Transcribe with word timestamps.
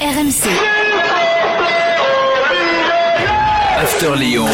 RMC. 0.00 0.48
After 3.76 4.16
Lyon. 4.16 4.46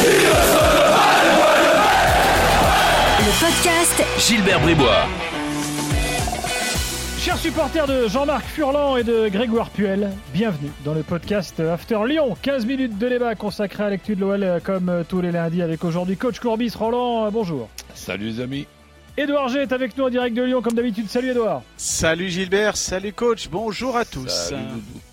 Le 3.21 3.31
podcast 3.41 4.03
Gilbert 4.19 4.59
Bribois. 4.59 5.07
Chers 7.21 7.39
supporters 7.39 7.87
de 7.87 8.09
Jean-Marc 8.09 8.45
Furlan 8.45 8.96
et 8.96 9.05
de 9.05 9.29
Grégoire 9.29 9.71
Puel, 9.71 10.11
bienvenue 10.35 10.73
dans 10.85 10.95
le 10.95 11.05
podcast 11.05 11.61
After 11.61 12.01
Lyon. 12.09 12.37
15 12.43 12.67
minutes 12.67 12.99
de 12.99 13.09
débat 13.09 13.37
consacré 13.37 13.85
à 13.85 13.91
l'actu 13.91 14.17
de 14.17 14.23
l'OL 14.23 14.61
comme 14.65 15.05
tous 15.09 15.21
les 15.21 15.31
lundis 15.31 15.63
avec 15.63 15.85
aujourd'hui 15.85 16.17
coach 16.17 16.41
Courbis. 16.41 16.73
Roland, 16.77 17.31
bonjour. 17.31 17.69
Salut 17.95 18.31
les 18.31 18.41
amis. 18.41 18.67
Edouard 19.19 19.48
G 19.48 19.61
est 19.61 19.73
avec 19.73 19.96
nous 19.96 20.05
en 20.05 20.11
direct 20.11 20.37
de 20.37 20.43
Lyon 20.43 20.61
comme 20.61 20.75
d'habitude. 20.75 21.09
Salut 21.09 21.30
Edouard. 21.30 21.62
Salut 21.79 22.29
Gilbert, 22.29 22.77
salut 22.77 23.15
coach, 23.15 23.48
bonjour 23.51 23.96
à 23.96 24.05
tous. 24.05 24.29
Salut. 24.29 24.61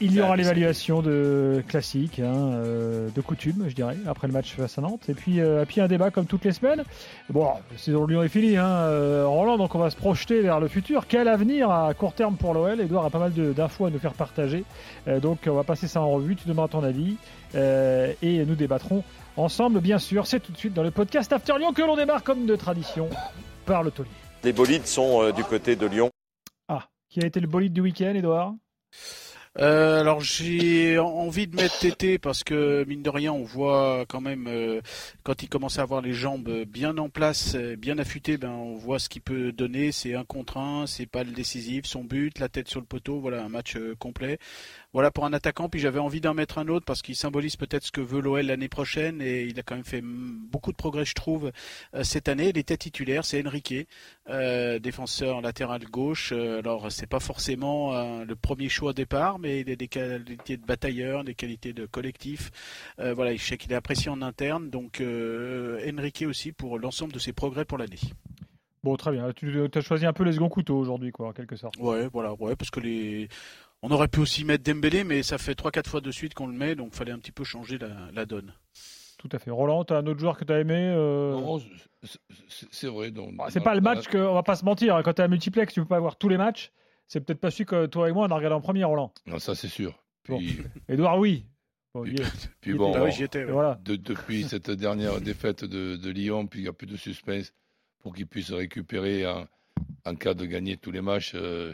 Il 0.02 0.12
y 0.14 0.20
aura 0.20 0.36
l'évaluation 0.36 1.02
de 1.02 1.64
classique, 1.70 2.20
hein, 2.20 2.34
euh, 2.36 3.08
de 3.16 3.22
coutume, 3.22 3.64
je 3.70 3.74
dirais, 3.74 3.96
après 4.06 4.28
le 4.28 4.34
match 4.34 4.56
face 4.58 4.78
à 4.78 4.82
Nantes. 4.82 5.08
Et 5.08 5.14
puis, 5.14 5.40
euh, 5.40 5.64
puis 5.66 5.80
un 5.80 5.88
débat 5.88 6.12
comme 6.12 6.26
toutes 6.26 6.44
les 6.44 6.52
semaines. 6.52 6.84
Bon, 7.30 7.48
la 7.72 7.78
saison 7.78 8.06
de 8.06 8.12
Lyon 8.12 8.24
est 8.24 8.28
finie, 8.28 8.58
hein, 8.58 8.66
euh, 8.68 9.24
Roland, 9.26 9.58
donc 9.58 9.74
on 9.74 9.80
va 9.80 9.90
se 9.90 9.96
projeter 9.96 10.42
vers 10.42 10.60
le 10.60 10.68
futur. 10.68 11.08
Quel 11.08 11.30
avenir 11.30 11.72
à 11.72 11.94
court 11.94 12.12
terme 12.14 12.36
pour 12.36 12.54
l'OL 12.54 12.82
Edouard 12.82 13.06
a 13.06 13.10
pas 13.10 13.20
mal 13.20 13.32
de- 13.34 13.54
d'infos 13.54 13.86
à 13.86 13.90
nous 13.90 14.00
faire 14.00 14.14
partager. 14.14 14.66
Euh, 15.08 15.22
donc 15.22 15.40
on 15.48 15.54
va 15.54 15.64
passer 15.64 15.88
ça 15.88 16.02
en 16.02 16.10
revue, 16.10 16.36
tu 16.36 16.46
demandes 16.50 16.72
ton 16.72 16.84
avis. 16.84 17.16
euh, 17.56 18.12
et 18.22 18.44
nous 18.46 18.56
débattrons 18.56 19.02
ensemble, 19.38 19.80
bien 19.80 19.98
sûr. 19.98 20.28
C'est 20.28 20.42
tout 20.42 20.52
de 20.52 20.58
suite 20.58 20.74
dans 20.74 20.84
le 20.84 20.92
podcast 20.92 21.32
After 21.32 21.54
Lyon 21.58 21.72
que 21.72 21.84
l'on 21.84 21.96
démarre 21.96 22.24
comme 22.24 22.46
de 22.46 22.56
tradition 22.58 23.08
par 23.66 23.84
le 23.84 23.92
taulier. 23.92 24.10
Les 24.44 24.54
bolides 24.54 24.86
sont 24.86 25.24
euh, 25.24 25.32
du 25.32 25.44
côté 25.44 25.76
de 25.76 25.86
Lyon. 25.86 26.10
Ah, 26.68 26.88
qui 27.10 27.22
a 27.24 27.26
été 27.26 27.40
le 27.40 27.48
bolide 27.48 27.74
du 27.74 27.82
week-end, 27.82 28.14
Edouard 28.14 28.56
Euh, 29.60 30.00
alors 30.02 30.20
j'ai 30.20 30.98
envie 30.98 31.46
de 31.46 31.56
mettre 31.56 31.78
TT 31.78 32.18
parce 32.18 32.44
que 32.44 32.84
mine 32.88 33.04
de 33.04 33.10
rien 33.12 33.32
on 33.32 33.44
voit 33.44 34.04
quand 34.10 34.20
même 34.20 34.48
euh, 34.48 34.82
quand 35.22 35.44
il 35.44 35.48
commence 35.48 35.78
à 35.78 35.84
avoir 35.84 36.02
les 36.02 36.14
jambes 36.14 36.64
bien 36.64 36.98
en 36.98 37.10
place, 37.10 37.56
bien 37.56 38.00
affûtées, 38.00 38.38
ben 38.38 38.50
on 38.50 38.76
voit 38.76 38.98
ce 38.98 39.10
qu'il 39.10 39.22
peut 39.22 39.52
donner. 39.52 39.92
C'est 39.92 40.16
un 40.16 40.26
contre 40.26 40.58
un, 40.58 40.88
c'est 40.88 41.06
pas 41.06 41.24
le 41.24 41.32
décisif, 41.32 41.86
son 41.86 42.04
but, 42.04 42.40
la 42.40 42.50
tête 42.50 42.68
sur 42.68 42.80
le 42.80 42.88
poteau, 42.88 43.20
voilà 43.20 43.44
un 43.44 43.50
match 43.50 43.76
euh, 43.76 43.96
complet. 44.00 44.40
Voilà 44.94 45.10
pour 45.10 45.26
un 45.26 45.34
attaquant. 45.34 45.70
Puis 45.70 45.80
j'avais 45.80 46.00
envie 46.00 46.22
d'en 46.22 46.34
mettre 46.34 46.60
un 46.60 46.68
autre 46.68 46.86
parce 46.86 47.02
qu'il 47.02 47.16
symbolise 47.16 47.56
peut-être 47.56 47.84
ce 47.84 47.92
que 47.92 48.02
veut 48.02 48.22
l'OL 48.22 48.46
l'année 48.46 48.70
prochaine 48.70 49.22
et 49.22 49.44
il 49.44 49.60
a 49.60 49.64
quand 49.64 49.76
même 49.76 49.84
fait 49.84 50.02
beaucoup 50.04 50.72
de 50.72 50.78
progrès 50.78 51.04
je 51.06 51.16
trouve 51.16 51.52
euh, 51.96 52.04
cette 52.04 52.30
année. 52.30 52.50
Il 52.50 52.58
était 52.58 52.78
titulaire, 52.78 53.26
c'est 53.26 53.46
Enrique, 53.46 53.88
euh, 54.30 54.80
défenseur 54.80 55.42
latéral 55.42 55.84
gauche. 55.86 56.32
Euh, 56.32 56.60
alors 56.60 56.92
c'est 56.92 57.08
pas 57.08 57.20
forcément 57.20 57.94
euh, 57.96 58.24
le 58.26 58.36
premier 58.36 58.70
choix 58.70 58.92
au 58.92 58.94
départ, 58.94 59.40
mais 59.40 59.62
il 59.62 59.72
a 59.72 59.76
des 59.76 59.88
qualités 59.88 60.58
de 60.58 60.66
batailleur, 60.66 61.24
des 61.24 61.34
qualités 61.36 61.74
de 61.74 61.86
collectif. 61.86 62.52
Euh, 63.00 63.14
voilà, 63.14 63.36
je 63.36 63.44
sais 63.44 63.58
qu'il 63.58 63.72
est 63.72 63.76
apprécié 63.76 64.12
en 64.12 64.22
interne, 64.22 64.70
donc 64.70 65.02
Enrique 65.02 66.24
aussi 66.28 66.52
pour 66.52 66.78
l'ensemble 66.78 67.14
de 67.14 67.20
ses 67.20 67.34
progrès 67.34 67.66
pour 67.66 67.78
l'année. 67.78 68.00
Bon, 68.84 68.98
très 68.98 69.12
bien. 69.12 69.32
Tu 69.34 69.66
as 69.74 69.82
choisi 69.82 70.06
un 70.06 70.12
peu 70.12 70.24
les 70.24 70.34
seconds 70.34 70.50
couteaux 70.50 70.78
aujourd'hui, 70.78 71.12
quoi, 71.12 71.30
en 71.30 71.32
quelque 71.32 71.56
sorte. 71.56 71.78
Ouais, 71.78 72.08
voilà, 72.12 72.34
ouais, 72.34 72.56
parce 72.58 72.70
que 72.70 72.82
les 72.82 73.30
on 73.84 73.92
aurait 73.92 74.08
pu 74.08 74.20
aussi 74.20 74.44
mettre 74.46 74.64
Dembélé, 74.64 75.04
mais 75.04 75.22
ça 75.22 75.38
fait 75.38 75.54
3-4 75.54 75.88
fois 75.88 76.02
de 76.02 76.10
suite 76.10 76.34
qu'on 76.34 76.48
le 76.48 76.54
met, 76.58 76.74
donc 76.76 76.94
fallait 76.94 77.12
un 77.12 77.20
petit 77.20 77.32
peu 77.32 77.44
changer 77.44 77.78
la, 77.78 77.90
la 78.14 78.26
donne. 78.26 78.54
Tout 79.20 79.30
à 79.32 79.40
fait. 79.40 79.52
Roland, 79.52 79.86
tu 79.86 79.94
as 79.94 79.98
un 79.98 80.08
autre 80.08 80.20
joueur 80.20 80.38
que 80.38 80.44
tu 80.44 80.52
as 80.52 80.60
aimé 80.60 80.74
euh, 80.76 81.32
Non, 81.34 81.60
c'est- 82.72 82.88
vrai. 82.88 83.12
donc, 83.12 83.36
bah, 83.38 83.46
C'est 83.50 83.62
pas 83.64 83.76
le 83.76 83.82
match 83.82 84.08
que, 84.08 84.18
on 84.18 84.34
va 84.34 84.44
pas 84.44 84.56
se 84.56 84.66
mentir, 84.66 84.96
hein, 84.96 85.04
quand 85.04 85.14
tu 85.14 85.22
as 85.22 85.26
un 85.26 85.30
multiplex, 85.30 85.74
tu 85.74 85.82
peux 85.82 85.88
pas 85.88 85.98
avoir 85.98 86.18
tous 86.18 86.28
les 86.30 86.38
matchs. 86.38 86.72
C'est 87.08 87.22
peut-être 87.22 87.40
pas 87.40 87.52
celui 87.52 87.66
que 87.66 87.86
toi 87.86 88.10
et 88.10 88.12
moi 88.12 88.26
on 88.28 88.32
a 88.32 88.36
regardé 88.36 88.56
en 88.56 88.62
premier, 88.62 88.84
Roland. 88.84 89.14
Non, 89.28 89.38
ça 89.40 89.54
c'est 89.56 89.68
sûr. 89.68 89.94
Bon. 90.28 90.38
Puis, 90.40 90.58
Edouard, 90.90 91.20
oui. 91.20 91.46
Bon, 91.94 92.04
puis, 92.04 92.16
bon, 92.76 92.94
Ah 92.96 93.04
oui, 93.04 93.12
j'y 93.12 93.24
étais. 93.24 93.44
ouais. 93.46 93.52
voilà. 93.52 93.80
de- 93.84 93.96
depuis 93.98 94.44
cette 94.50 94.72
dernière 94.72 95.22
défaite 95.22 95.64
de, 95.64 95.96
de 95.96 96.10
Lyon, 96.10 96.48
puis 96.48 96.60
il 96.62 96.64
n'y 96.64 96.70
a 96.70 96.74
plus 96.74 96.88
de 96.88 96.98
suspense 96.98 97.54
pour 98.02 98.16
qu'il 98.16 98.28
puisse 98.28 98.52
récupérer 98.52 99.26
en, 99.28 99.46
en 100.06 100.16
cas 100.16 100.34
de 100.34 100.46
gagner 100.46 100.76
tous 100.78 100.92
les 100.92 101.02
matchs 101.02 101.34
euh, 101.36 101.74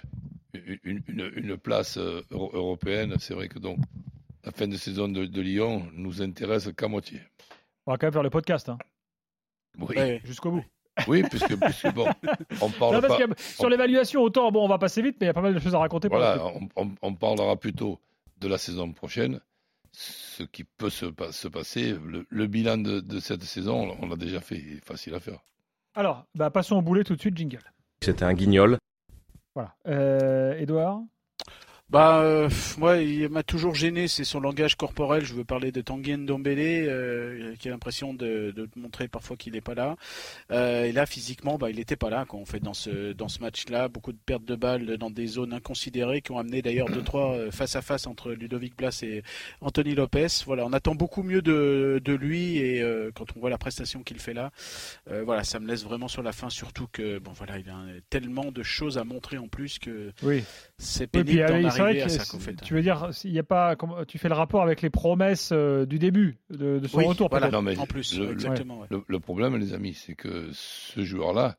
une, 0.53 1.01
une- 1.07 1.31
une 1.35 1.57
place 1.57 1.97
euh, 1.97 2.21
euro- 2.31 2.51
européenne. 2.53 3.15
C'est 3.19 3.33
vrai 3.33 3.47
que 3.49 3.59
donc 3.59 3.77
la 4.43 4.51
fin 4.51 4.67
de 4.67 4.77
saison 4.77 5.07
de, 5.07 5.25
de 5.25 5.41
Lyon 5.41 5.87
nous 5.93 6.21
intéresse 6.21 6.69
qu'à 6.75 6.87
moitié. 6.87 7.21
On 7.85 7.91
va 7.91 7.97
quand 7.97 8.07
même 8.07 8.13
faire 8.13 8.23
le 8.23 8.29
podcast, 8.29 8.69
hein, 8.69 8.77
Oui, 9.77 9.95
Ouais. 9.95 10.21
jusqu'au 10.23 10.51
bout. 10.51 10.65
oui 11.07 11.23
puisque, 11.29 11.55
puisque 11.59 11.93
bon, 11.93 12.07
on 12.61 12.69
parle 12.71 12.95
Non, 12.95 13.01
parce 13.01 13.17
pas. 13.17 13.27
que 13.27 13.41
sur 13.41 13.69
l'évaluation, 13.69 14.21
autant, 14.21 14.51
bon, 14.51 14.63
on 14.65 14.67
va 14.67 14.77
passer 14.77 15.01
vite, 15.01 15.17
mais 15.19 15.25
il 15.25 15.29
y 15.29 15.31
a 15.31 15.33
pas 15.33 15.41
mal 15.41 15.53
de 15.53 15.59
choses 15.59 15.75
à 15.75 15.79
raconter. 15.79 16.09
pour 16.09 16.17
Voilà, 16.17 16.43
on, 16.45 16.67
on- 16.75 16.95
on 17.01 17.13
parlera 17.15 17.55
plutôt 17.57 17.99
de 18.37 18.47
la 18.47 18.57
saison 18.57 18.91
prochaine, 18.93 19.39
ce 19.91 20.43
qui 20.43 20.63
peut 20.63 20.89
se, 20.89 21.05
pa- 21.07 21.31
se 21.31 21.47
passer. 21.47 21.93
Le, 22.05 22.25
le 22.29 22.47
bilan 22.47 22.77
de, 22.77 22.99
de 22.99 23.19
cette 23.19 23.43
saison, 23.43 23.95
on 24.01 24.07
l'a 24.07 24.15
déjà 24.15 24.39
fait, 24.39 24.57
il 24.57 24.73
est 24.77 24.85
facile 24.85 25.13
à 25.15 25.19
faire. 25.19 25.39
Alors, 25.95 26.25
bah, 26.35 26.49
passons 26.49 26.75
au 26.77 26.81
boulet 26.81 27.03
tout 27.03 27.15
de 27.15 27.19
suite, 27.21 27.35
jingle. 27.37 27.63
C'était 28.01 28.23
un 28.23 28.33
guignol. 28.33 28.77
Voilà. 29.59 29.75
Euh, 29.87 30.53
Edouard 30.53 31.01
Bah, 31.89 32.19
euh, 32.21 32.49
moi, 32.77 32.97
il 32.97 33.27
m'a 33.29 33.41
toujours 33.41 33.73
gêné, 33.73 34.07
c'est 34.07 34.23
son 34.23 34.39
langage 34.39 34.75
corporel. 34.75 35.25
Je 35.25 35.33
veux 35.33 35.43
parler 35.43 35.71
de 35.71 35.81
Tanguy 35.81 36.15
Ndombele, 36.17 36.59
euh, 36.87 37.55
qui 37.57 37.67
a 37.67 37.71
l'impression 37.71 38.13
de, 38.13 38.53
de 38.55 38.69
montrer 38.75 39.07
parfois 39.07 39.35
qu'il 39.37 39.53
n'est 39.53 39.61
pas 39.61 39.73
là. 39.73 39.95
Euh, 40.51 40.83
et 40.83 40.91
là, 40.91 41.07
physiquement, 41.07 41.57
bah, 41.57 41.71
il 41.71 41.77
n'était 41.77 41.95
pas 41.95 42.11
là. 42.11 42.25
Quand 42.29 42.37
on 42.37 42.45
fait 42.45 42.59
dans 42.59 42.75
ce 42.75 43.13
dans 43.13 43.27
ce 43.27 43.39
match-là, 43.39 43.87
beaucoup 43.87 44.11
de 44.11 44.19
pertes 44.23 44.45
de 44.45 44.55
balles 44.55 44.97
dans 44.97 45.09
des 45.09 45.25
zones 45.25 45.51
inconsidérées, 45.51 46.21
qui 46.21 46.31
ont 46.31 46.37
amené 46.37 46.61
d'ailleurs 46.61 46.89
deux 46.89 47.01
trois 47.01 47.33
euh, 47.33 47.49
face 47.49 47.75
à 47.75 47.81
face 47.81 48.05
entre 48.05 48.33
Ludovic 48.33 48.77
Blas 48.77 48.99
et 49.01 49.23
Anthony 49.61 49.95
Lopez. 49.95 50.27
Voilà, 50.45 50.67
on 50.67 50.73
attend 50.73 50.93
beaucoup 50.93 51.23
mieux 51.23 51.41
de, 51.41 51.99
de 52.05 52.13
lui 52.13 52.57
et 52.57 52.83
quand 53.15 53.25
on 53.35 53.39
voit 53.39 53.49
la 53.49 53.57
prestation 53.57 54.03
qu'il 54.03 54.19
fait 54.19 54.33
là, 54.33 54.51
voilà, 55.25 55.43
ça 55.43 55.59
me 55.59 55.67
laisse 55.67 55.83
vraiment 55.83 56.07
sur 56.07 56.21
la 56.21 56.33
fin. 56.33 56.49
Surtout 56.51 56.87
que 56.91 57.17
bon, 57.17 57.31
voilà, 57.31 57.57
il 57.57 57.67
a 57.69 57.79
tellement 58.11 58.51
de 58.51 58.61
choses 58.63 58.97
à 58.99 59.03
montrer 59.03 59.37
en 59.39 59.47
plus 59.47 59.79
que 59.79 60.11
Oui. 60.21 60.43
c'est 60.77 61.07
pénible 61.07 61.45
d'en 61.47 61.61
vrai 61.69 61.78
arriver 61.83 62.01
à 62.01 62.05
que 62.05 62.11
ça 62.11 62.23
c'est- 62.23 62.31
qu'en 62.31 62.39
fait. 62.39 62.55
tu 62.61 62.73
veux 62.73 62.81
dire, 62.81 63.09
il 63.23 63.31
y 63.31 63.39
a 63.39 63.43
pas, 63.43 63.75
tu 64.07 64.17
fais 64.17 64.29
le 64.29 64.35
rapport 64.35 64.61
avec 64.61 64.81
les 64.81 64.89
promesses 64.89 65.49
euh, 65.51 65.85
du 65.85 65.99
début 65.99 66.37
de, 66.49 66.79
de 66.79 66.87
son 66.87 66.97
Oui, 66.99 67.05
retour. 67.05 67.29
voilà. 67.29 67.49
Non, 67.49 67.61
mais 67.61 67.77
en 67.77 67.85
plus, 67.85 68.17
le- 68.17 68.25
le- 68.27 68.31
exactement. 68.33 68.79
ouais. 68.79 68.87
Le, 68.89 69.03
le 69.07 69.19
problème, 69.19 69.55
les 69.57 69.73
amis, 69.73 69.93
c'est 69.93 70.15
que 70.15 70.49
ce 70.53 71.03
joueur-là, 71.03 71.57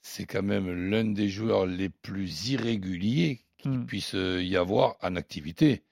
c'est 0.00 0.24
quand 0.24 0.42
même 0.42 0.90
l'un 0.90 1.04
des 1.04 1.28
joueurs 1.28 1.66
les 1.66 1.88
plus 1.88 2.48
irréguliers 2.50 3.40
qu'il 3.58 3.70
Hmm. 3.70 3.86
puisse 3.86 4.14
y 4.16 4.56
avoir 4.56 4.96
en 5.02 5.14
activité. 5.16 5.82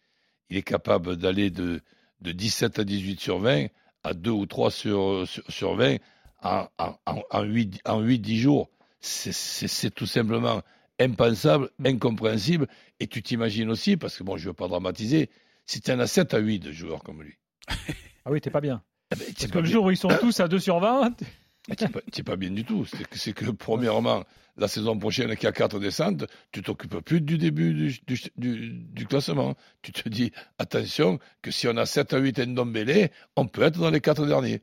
Il 0.49 0.57
est 0.57 0.63
capable 0.63 1.17
d'aller 1.17 1.51
de, 1.51 1.81
de 2.21 2.33
17 2.33 2.81
à 2.81 2.85
18 2.85 3.21
sur 3.21 3.39
20 3.39 3.67
à 4.03 4.15
2 4.15 4.31
ou 4.31 4.47
3 4.47 4.71
sur, 4.73 5.23
sur, 5.29 5.45
sur 5.49 5.75
20 5.77 5.99
en, 6.43 6.67
en, 6.79 6.95
en, 7.07 7.23
en 7.31 7.43
8, 7.45 7.81
en 7.85 8.03
8-10 8.03 8.37
jours. 8.39 8.71
C'est 8.99 9.95
tout 9.95 10.07
simplement 10.07 10.63
impensable, 11.01 11.71
Hmm. 11.79 11.87
incompréhensible. 11.87 12.69
Et 13.01 13.07
tu 13.07 13.23
t'imagines 13.23 13.71
aussi, 13.71 13.97
parce 13.97 14.17
que 14.17 14.23
bon, 14.23 14.37
je 14.37 14.45
ne 14.45 14.49
veux 14.51 14.55
pas 14.55 14.69
dramatiser, 14.69 15.31
si 15.67 15.81
tu 15.81 15.91
en 15.91 15.99
as 16.01 16.07
7 16.07 16.35
à 16.35 16.39
8 16.39 16.59
de 16.61 16.73
joueurs 16.73 17.03
comme 17.03 17.23
lui. 17.23 17.35
Ah 18.27 18.31
oui, 18.31 18.41
t'es 18.41 18.51
pas 18.51 18.61
bien. 18.61 18.83
eh 19.13 19.17
ben, 19.17 19.33
t'es 19.35 19.49
que 19.49 19.59
le 19.59 19.65
jour 19.65 19.87
où 19.87 19.91
ils 19.91 19.97
sont 19.97 20.09
tous 20.21 20.39
à 20.41 20.47
2 20.49 20.59
sur 20.59 20.79
20, 20.79 21.17
Tu 21.79 21.89
pas, 21.89 22.01
t'es 22.11 22.23
pas 22.23 22.37
bien 22.37 22.51
du 22.51 22.65
tout. 22.65 22.85
C'est 22.87 23.07
que, 23.07 23.31
que, 23.45 23.51
premièrement, 23.51 24.25
la 24.57 24.67
saison 24.69 24.99
prochaine, 24.99 25.35
qu'il 25.37 25.45
y 25.45 25.47
a 25.47 25.53
quatre 25.53 25.79
descentes, 25.79 26.27
tu 26.53 26.63
t'occupes 26.63 26.99
plus 27.01 27.21
du 27.21 27.39
début 27.39 27.73
du, 27.75 27.99
du, 28.07 28.21
du- 28.37 28.71
du 28.73 29.07
classement. 29.07 29.55
Tu 29.83 29.93
te 29.93 30.09
dis, 30.09 30.33
attention, 30.59 31.19
que 31.43 31.51
si 31.51 31.69
on 31.69 31.77
a 31.77 31.87
7 31.87 32.13
à 32.15 32.19
8 32.19 32.39
Ndombele, 32.41 33.11
on 33.37 33.47
peut 33.47 33.63
être 33.63 33.79
dans 33.79 33.91
les 33.91 34.01
quatre 34.01 34.27
derniers. 34.27 34.61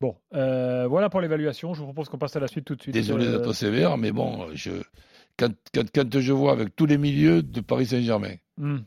Bon, 0.00 0.16
euh, 0.34 0.86
voilà 0.86 1.08
pour 1.08 1.20
l'évaluation. 1.20 1.72
Je 1.74 1.78
vous 1.80 1.86
propose 1.86 2.08
qu'on 2.08 2.18
passe 2.18 2.36
à 2.36 2.40
la 2.40 2.48
suite 2.48 2.64
tout 2.66 2.74
de 2.76 2.82
suite. 2.82 2.92
Désolé 2.94 3.26
Euh, 3.26 3.38
d'être 3.38 3.52
sévère, 3.54 3.96
mais 3.96 4.12
bon, 4.12 4.48
je, 4.54 4.70
quand, 5.38 5.52
quand, 5.74 5.90
quand 5.94 6.20
je 6.20 6.32
vois 6.32 6.52
avec 6.52 6.76
tous 6.76 6.86
les 6.86 6.98
milieux 6.98 7.42
de 7.42 7.60
Paris 7.60 7.86
Saint-Germain 7.86 8.34
hmm. 8.58 8.78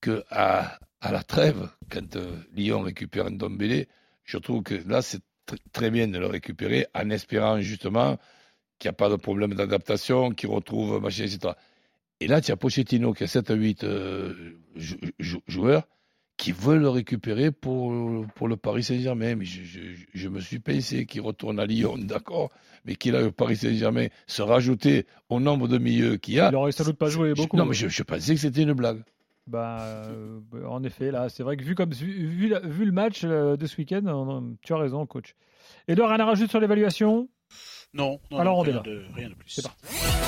que 0.00 0.24
à, 0.30 0.78
à 1.00 1.12
la 1.12 1.22
trêve, 1.22 1.68
quand 1.90 2.16
euh, 2.16 2.36
Lyon 2.52 2.80
récupère 2.80 3.26
un 3.26 3.30
Ndombele, 3.30 3.86
je 4.24 4.38
trouve 4.38 4.62
que 4.62 4.74
là, 4.88 5.02
c'est 5.02 5.20
tr- 5.48 5.56
très 5.72 5.90
bien 5.90 6.08
de 6.08 6.18
le 6.18 6.26
récupérer 6.26 6.86
en 6.94 7.10
espérant 7.10 7.60
justement 7.60 8.18
qu'il 8.78 8.88
n'y 8.88 8.94
a 8.94 8.94
pas 8.94 9.08
de 9.08 9.16
problème 9.16 9.54
d'adaptation, 9.54 10.30
qu'il 10.30 10.48
retrouve 10.50 11.00
machin, 11.00 11.24
etc. 11.24 11.54
Et 12.20 12.26
là, 12.26 12.40
tu 12.40 12.50
as 12.50 12.56
Pochettino 12.56 13.12
qui 13.12 13.24
a 13.24 13.26
7 13.28 13.50
à 13.52 13.54
8 13.54 13.84
euh, 13.84 14.34
jou- 14.74 14.98
jou- 15.20 15.42
joueurs 15.46 15.84
qui 16.38 16.52
veulent 16.52 16.80
le 16.80 16.88
récupérer 16.88 17.50
pour, 17.50 17.92
pour 18.34 18.48
le 18.48 18.56
Paris 18.56 18.82
Saint-Germain. 18.84 19.34
Mais 19.34 19.44
je, 19.44 19.62
je, 19.62 19.80
je 20.14 20.28
me 20.28 20.40
suis 20.40 20.58
pensé 20.60 21.04
qu'il 21.04 21.20
retourne 21.20 21.60
à 21.60 21.66
Lyon, 21.66 21.96
d'accord, 21.98 22.50
mais 22.86 22.94
qu'il 22.94 23.14
a 23.14 23.20
le 23.20 23.30
Paris 23.30 23.56
Saint-Germain 23.56 24.06
se 24.26 24.40
rajouter 24.40 25.04
au 25.28 25.40
nombre 25.40 25.68
de 25.68 25.76
milieux 25.76 26.16
qu'il 26.16 26.34
y 26.34 26.40
a. 26.40 26.48
Il 26.48 26.56
aurait 26.56 26.72
sans 26.72 26.84
doute 26.84 26.96
pas 26.96 27.10
joué 27.10 27.34
beaucoup. 27.34 27.58
Non, 27.58 27.66
mais 27.66 27.74
je, 27.74 27.88
je 27.88 28.02
pensais 28.02 28.34
que 28.34 28.40
c'était 28.40 28.62
une 28.62 28.72
blague. 28.72 29.02
Bah, 29.46 29.78
euh, 29.80 30.40
en 30.68 30.82
effet, 30.84 31.10
là, 31.10 31.28
c'est 31.28 31.42
vrai 31.42 31.56
que 31.56 31.64
vu, 31.64 31.74
comme, 31.74 31.90
vu, 31.92 32.54
vu 32.64 32.84
le 32.84 32.92
match 32.92 33.22
euh, 33.24 33.56
de 33.56 33.66
ce 33.66 33.76
week-end, 33.78 34.42
tu 34.62 34.72
as 34.72 34.76
raison, 34.76 35.06
coach. 35.06 35.34
Edouard, 35.88 36.10
rien 36.10 36.20
à 36.20 36.24
rajouter 36.26 36.50
sur 36.50 36.60
l'évaluation? 36.60 37.28
Non, 37.94 38.20
non, 38.30 38.38
Alors, 38.38 38.54
non, 38.56 38.60
on 38.60 38.62
rien, 38.62 38.72
débat. 38.74 38.82
de, 38.84 39.02
rien 39.14 39.28
de 39.30 39.34
plus. 39.34 39.50
C'est 39.50 39.62
parti. 39.62 40.27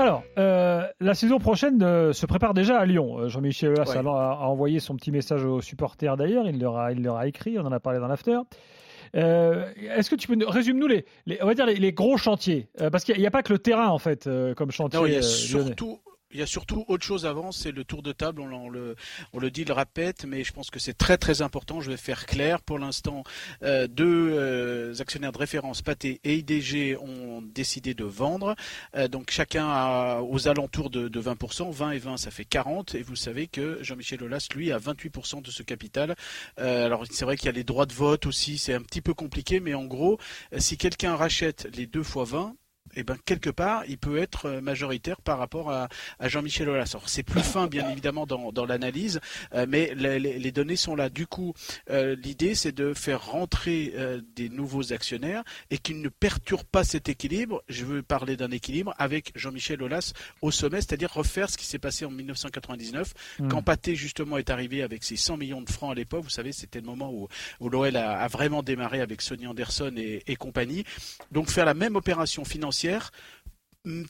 Alors, 0.00 0.22
euh, 0.38 0.86
la 1.00 1.14
saison 1.14 1.38
prochaine 1.38 1.82
euh, 1.82 2.12
se 2.14 2.24
prépare 2.24 2.54
déjà 2.54 2.78
à 2.78 2.86
Lyon. 2.86 3.18
Euh, 3.18 3.28
Jean-Michel 3.28 3.70
Aulas 3.72 3.84
Ouais. 3.90 3.96
a, 3.98 4.00
a 4.00 4.46
envoyé 4.46 4.80
son 4.80 4.96
petit 4.96 5.10
message 5.12 5.44
aux 5.44 5.60
supporters 5.60 6.16
d'ailleurs. 6.16 6.46
Il 6.48 6.58
leur 6.58 6.78
a, 6.78 6.92
il 6.92 7.02
leur 7.02 7.16
a 7.16 7.26
écrit. 7.26 7.58
On 7.58 7.66
en 7.66 7.72
a 7.72 7.80
parlé 7.80 7.98
dans 7.98 8.08
l'after. 8.08 8.38
Euh, 9.16 9.66
Est-ce 9.96 10.08
que 10.08 10.14
tu 10.16 10.26
peux 10.28 10.36
nous- 10.36 10.48
résume-nous 10.48 10.86
les, 10.86 11.04
les- 11.26 11.42
on 11.42 11.46
va 11.46 11.54
dire 11.54 11.66
les, 11.66 11.74
les 11.76 11.92
gros 11.92 12.16
chantiers 12.16 12.68
parce 12.92 13.04
qu'il 13.04 13.18
n'y 13.18 13.26
a, 13.26 13.30
pas 13.30 13.42
que 13.42 13.52
le 13.52 13.58
terrain 13.58 13.88
en 13.88 13.98
fait 13.98 14.28
comme 14.56 14.70
chantier. 14.70 14.98
Non, 15.00 15.06
il 15.06 15.12
y 15.14 15.16
a 15.16 15.22
surtout. 15.22 15.98
Il 16.32 16.38
y 16.38 16.42
a 16.42 16.46
surtout 16.46 16.84
autre 16.86 17.04
chose 17.04 17.26
avant, 17.26 17.50
c'est 17.50 17.72
le 17.72 17.82
tour 17.82 18.02
de 18.04 18.12
table. 18.12 18.40
On, 18.40 18.68
le, 18.68 18.94
on 19.32 19.40
le 19.40 19.50
dit, 19.50 19.64
le 19.64 19.72
répète, 19.72 20.24
mais 20.24 20.44
je 20.44 20.52
pense 20.52 20.70
que 20.70 20.78
c'est 20.78 20.96
très 20.96 21.18
très 21.18 21.42
important. 21.42 21.80
Je 21.80 21.90
vais 21.90 21.96
faire 21.96 22.24
clair. 22.24 22.62
Pour 22.62 22.78
l'instant, 22.78 23.24
euh, 23.64 23.88
deux 23.88 24.30
euh, 24.32 24.94
actionnaires 25.00 25.32
de 25.32 25.38
référence, 25.38 25.82
Pathé 25.82 26.20
et 26.22 26.36
IDG, 26.36 26.96
ont 26.98 27.42
décidé 27.42 27.94
de 27.94 28.04
vendre. 28.04 28.54
Euh, 28.94 29.08
donc 29.08 29.32
chacun 29.32 29.66
a 29.68 30.20
aux 30.20 30.46
alentours 30.46 30.90
de, 30.90 31.08
de 31.08 31.20
20%. 31.20 31.72
20 31.72 31.90
et 31.90 31.98
20, 31.98 32.16
ça 32.16 32.30
fait 32.30 32.44
40. 32.44 32.94
Et 32.94 33.02
vous 33.02 33.16
savez 33.16 33.48
que 33.48 33.82
Jean-Michel 33.82 34.22
Aulas, 34.22 34.46
lui, 34.54 34.70
a 34.70 34.78
28% 34.78 35.42
de 35.42 35.50
ce 35.50 35.64
capital. 35.64 36.14
Alors 36.56 37.06
c'est 37.10 37.24
vrai 37.24 37.36
qu'il 37.36 37.46
y 37.46 37.48
a 37.48 37.52
les 37.52 37.64
droits 37.64 37.86
de 37.86 37.92
vote 37.92 38.26
aussi. 38.26 38.56
C'est 38.56 38.74
un 38.74 38.82
petit 38.82 39.00
peu 39.00 39.14
compliqué, 39.14 39.58
mais 39.58 39.74
en 39.74 39.84
gros, 39.84 40.18
si 40.58 40.76
quelqu'un 40.76 41.16
rachète 41.16 41.68
les 41.74 41.86
deux 41.86 42.04
fois 42.04 42.24
20, 42.24 42.54
eh 42.94 43.02
ben, 43.02 43.16
quelque 43.24 43.50
part, 43.50 43.84
il 43.88 43.98
peut 43.98 44.18
être 44.18 44.46
euh, 44.46 44.60
majoritaire 44.60 45.20
par 45.20 45.38
rapport 45.38 45.70
à, 45.70 45.88
à 46.18 46.28
Jean-Michel 46.28 46.68
Aulas. 46.68 46.96
C'est 47.06 47.22
plus 47.22 47.42
fin, 47.42 47.66
bien 47.66 47.88
évidemment, 47.90 48.26
dans, 48.26 48.52
dans 48.52 48.66
l'analyse, 48.66 49.20
euh, 49.54 49.66
mais 49.68 49.94
les, 49.94 50.52
données 50.52 50.76
sont 50.76 50.96
là. 50.96 51.08
Du 51.08 51.26
coup, 51.26 51.54
euh, 51.90 52.16
l'idée, 52.16 52.54
c'est 52.54 52.72
de 52.72 52.94
faire 52.94 53.24
rentrer 53.24 53.92
euh, 53.96 54.20
des 54.34 54.48
nouveaux 54.48 54.92
actionnaires 54.92 55.44
et 55.70 55.78
qu'ils 55.78 56.00
ne 56.00 56.08
perturbent 56.08 56.66
pas 56.70 56.84
cet 56.84 57.08
équilibre. 57.08 57.62
Je 57.68 57.84
veux 57.84 58.02
parler 58.02 58.36
d'un 58.36 58.50
équilibre 58.50 58.94
avec 58.98 59.32
Jean-Michel 59.36 59.82
Aulas 59.82 60.12
au 60.42 60.50
sommet, 60.50 60.80
c'est-à-dire 60.80 61.12
refaire 61.12 61.50
ce 61.50 61.56
qui 61.56 61.66
s'est 61.66 61.78
passé 61.78 62.04
en 62.04 62.10
1999, 62.10 63.14
Mm. 63.38 63.48
quand 63.48 63.62
Pathé, 63.62 63.94
justement, 63.94 64.38
est 64.38 64.50
arrivé 64.50 64.82
avec 64.82 65.04
ses 65.04 65.16
100 65.16 65.36
millions 65.36 65.62
de 65.62 65.70
francs 65.70 65.92
à 65.92 65.94
l'époque. 65.94 66.24
Vous 66.24 66.30
savez, 66.30 66.52
c'était 66.52 66.80
le 66.80 66.86
moment 66.86 67.12
où, 67.12 67.28
où 67.60 67.68
l'OL 67.68 67.96
a, 67.96 68.18
a 68.18 68.28
vraiment 68.28 68.62
démarré 68.62 69.00
avec 69.00 69.22
Sonny 69.22 69.46
Anderson 69.46 69.92
et, 69.96 70.22
et 70.26 70.36
compagnie. 70.36 70.84
Donc, 71.30 71.50
faire 71.50 71.64
la 71.64 71.74
même 71.74 71.96
opération 71.96 72.44
financière 72.44 72.79
mm, 72.84 73.10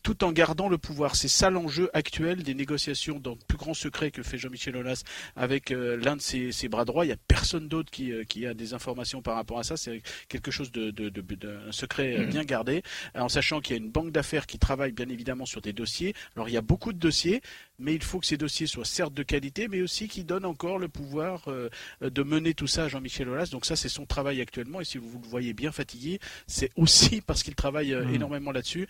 tout 0.03 0.25
en 0.25 0.33
gardant 0.33 0.69
le 0.69 0.79
pouvoir. 0.79 1.15
C'est 1.15 1.29
ça 1.29 1.49
l'enjeu 1.49 1.91
actuel 1.93 2.43
des 2.43 2.55
négociations 2.55 3.21
dans 3.21 3.33
le 3.33 3.39
plus 3.47 3.57
grand 3.57 3.73
secret 3.73 4.11
que 4.11 4.23
fait 4.25 4.37
Jean-Michel 4.37 4.77
Aulas 4.77 5.03
avec 5.37 5.71
euh, 5.71 5.97
l'un 5.97 6.17
de 6.17 6.21
ses, 6.21 6.51
ses 6.51 6.69
bras 6.69 6.85
droits. 6.85 7.05
Il 7.05 7.09
n'y 7.09 7.15
a 7.15 7.19
personne 7.29 7.69
d'autre 7.69 7.89
qui, 7.91 8.11
euh, 8.11 8.25
qui 8.25 8.47
a 8.47 8.55
des 8.55 8.75
informations 8.75 9.23
par 9.23 9.37
rapport 9.37 9.61
à 9.61 9.63
ça. 9.63 9.77
C'est 9.77 10.03
quelque 10.29 10.51
chose 10.51 10.73
de, 10.73 10.91
de, 10.91 11.09
de- 11.09 11.21
de- 11.21 11.59
un 11.69 11.73
secret 11.73 12.19
euh, 12.19 12.27
bien 12.27 12.43
gardé, 12.45 12.83
en 13.15 13.29
sachant 13.29 13.61
qu'il 13.61 13.77
y 13.77 13.79
a 13.79 13.83
une 13.83 13.91
banque 13.91 14.11
d'affaires 14.11 14.47
qui 14.47 14.59
travaille 14.59 14.91
bien 14.93 15.09
évidemment 15.09 15.47
sur 15.47 15.61
des 15.61 15.73
dossiers. 15.73 16.15
Alors 16.35 16.49
il 16.49 16.53
y 16.53 16.59
a 16.59 16.63
beaucoup 16.63 16.93
de 16.93 16.99
dossiers, 16.99 17.41
mais 17.79 17.95
il 17.95 18.03
faut 18.03 18.19
que 18.19 18.27
ces 18.27 18.37
dossiers 18.37 18.67
soient 18.67 18.85
certes 18.85 19.15
de 19.15 19.23
qualité, 19.23 19.69
mais 19.69 19.83
aussi 19.83 20.09
qui 20.09 20.25
donnent 20.25 20.47
encore 20.47 20.79
le 20.79 20.89
pouvoir 20.89 21.45
euh, 21.47 21.69
de 22.01 22.23
mener 22.25 22.55
tout 22.55 22.67
ça 22.67 22.85
à 22.85 22.89
Jean-Michel 22.89 23.29
Aulas. 23.29 23.51
Donc 23.53 23.65
ça, 23.67 23.77
c'est 23.77 23.89
son 23.89 24.05
travail 24.05 24.41
actuellement. 24.41 24.81
Et 24.81 24.85
si 24.85 24.99
vous 24.99 25.21
le 25.23 25.29
voyez 25.29 25.53
bien 25.55 25.71
fatigué, 25.71 26.19
c'est 26.49 26.71
aussi 26.75 27.21
parce 27.27 27.45
qu'il 27.45 27.55
travaille 27.55 27.95
Mhm. 27.95 28.15
énormément 28.17 28.51
là-dessus. 28.51 28.89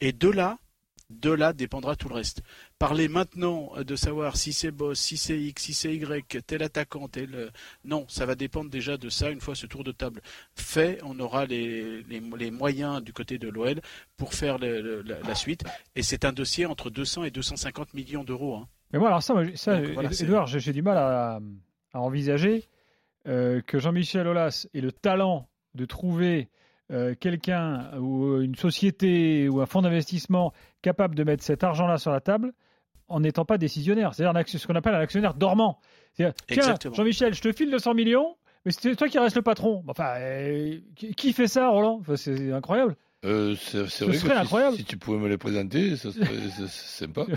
Et 0.00 0.12
de 0.12 0.28
là, 0.28 0.58
de 1.10 1.30
là 1.30 1.52
dépendra 1.52 1.96
tout 1.96 2.08
le 2.08 2.14
reste. 2.14 2.40
Parler 2.78 3.08
maintenant 3.08 3.72
de 3.84 3.96
savoir 3.96 4.36
si 4.36 4.52
c'est 4.52 4.70
Boss, 4.70 4.98
si 5.00 5.16
c'est 5.16 5.38
X, 5.38 5.62
si 5.64 5.74
c'est 5.74 5.94
Y, 5.94 6.46
tel 6.46 6.62
attaquant, 6.62 7.08
tel... 7.08 7.50
Non, 7.84 8.06
ça 8.08 8.26
va 8.26 8.36
dépendre 8.36 8.70
déjà 8.70 8.96
de 8.96 9.08
ça. 9.08 9.30
Une 9.30 9.40
fois 9.40 9.54
ce 9.56 9.66
tour 9.66 9.82
de 9.82 9.90
table 9.92 10.22
fait, 10.54 11.00
on 11.02 11.18
aura 11.18 11.46
les, 11.46 12.02
les, 12.04 12.20
les 12.38 12.50
moyens 12.52 13.02
du 13.02 13.12
côté 13.12 13.38
de 13.38 13.48
l'OL 13.48 13.80
pour 14.16 14.34
faire 14.34 14.58
le- 14.58 15.02
la, 15.02 15.18
la 15.20 15.34
suite. 15.34 15.64
Et 15.96 16.02
c'est 16.04 16.24
un 16.24 16.32
dossier 16.32 16.64
entre 16.66 16.90
200 16.90 17.24
et 17.24 17.30
250 17.32 17.92
millions 17.94 18.22
d'euros. 18.24 18.54
hein. 18.56 18.68
Mais 18.92 18.98
moi, 19.00 19.08
alors 19.08 19.22
ça, 19.22 19.34
ça 19.56 19.76
Donc, 19.80 19.90
voilà, 19.94 20.10
Edouard, 20.20 20.46
j'ai 20.46 20.60
j'ai 20.60 20.72
du 20.72 20.82
mal 20.82 20.96
à, 20.96 21.40
à 21.92 22.00
envisager 22.00 22.68
euh, 23.26 23.60
que 23.62 23.78
Jean-Michel 23.80 24.26
Aulas 24.28 24.66
ait 24.74 24.80
le 24.80 24.92
talent 24.92 25.48
de 25.74 25.84
trouver 25.86 26.48
euh, 26.90 27.14
quelqu'un 27.18 27.90
ou 27.98 28.40
une 28.40 28.54
société 28.54 29.48
ou 29.48 29.60
un 29.60 29.66
fonds 29.66 29.82
d'investissement 29.82 30.52
capable 30.82 31.14
de 31.14 31.24
mettre 31.24 31.44
cet 31.44 31.62
argent-là 31.62 31.98
sur 31.98 32.10
la 32.10 32.20
table 32.20 32.52
en 33.08 33.20
n'étant 33.20 33.44
pas 33.44 33.58
décisionnaire. 33.58 34.14
C'est-à-dire 34.14 34.42
ce 34.46 34.66
qu'on 34.66 34.74
appelle 34.74 34.94
un 34.94 35.00
actionnaire 35.00 35.34
dormant. 35.34 35.78
Tiens. 36.14 36.32
Jean-Michel, 36.92 37.34
je 37.34 37.42
te 37.42 37.52
file 37.52 37.70
200 37.70 37.94
millions, 37.94 38.36
mais 38.64 38.72
c'est 38.72 38.94
toi 38.96 39.08
qui 39.08 39.18
reste 39.18 39.36
le 39.36 39.42
patron. 39.42 39.84
Enfin, 39.88 40.14
euh, 40.18 40.78
qui 40.96 41.14
qui 41.14 41.32
fait 41.32 41.48
ça, 41.48 41.68
Roland? 41.68 41.98
Enfin, 42.00 42.16
C'est 42.16 42.52
incroyable. 42.52 42.96
Euh, 43.26 43.54
c'est 43.60 43.86
c'est 43.90 43.98
Ce 43.98 44.04
vrai 44.04 44.16
serait 44.16 44.28
que 44.30 44.34
si- 44.34 44.40
incroyable. 44.40 44.76
Si, 44.78 44.84
tu 44.84 44.96
pouvais 44.96 45.18
me 45.18 45.28
les 45.28 45.36
présenter, 45.36 45.94
ça 45.96 46.10
serait 46.10 46.26
sympa. 46.68 47.26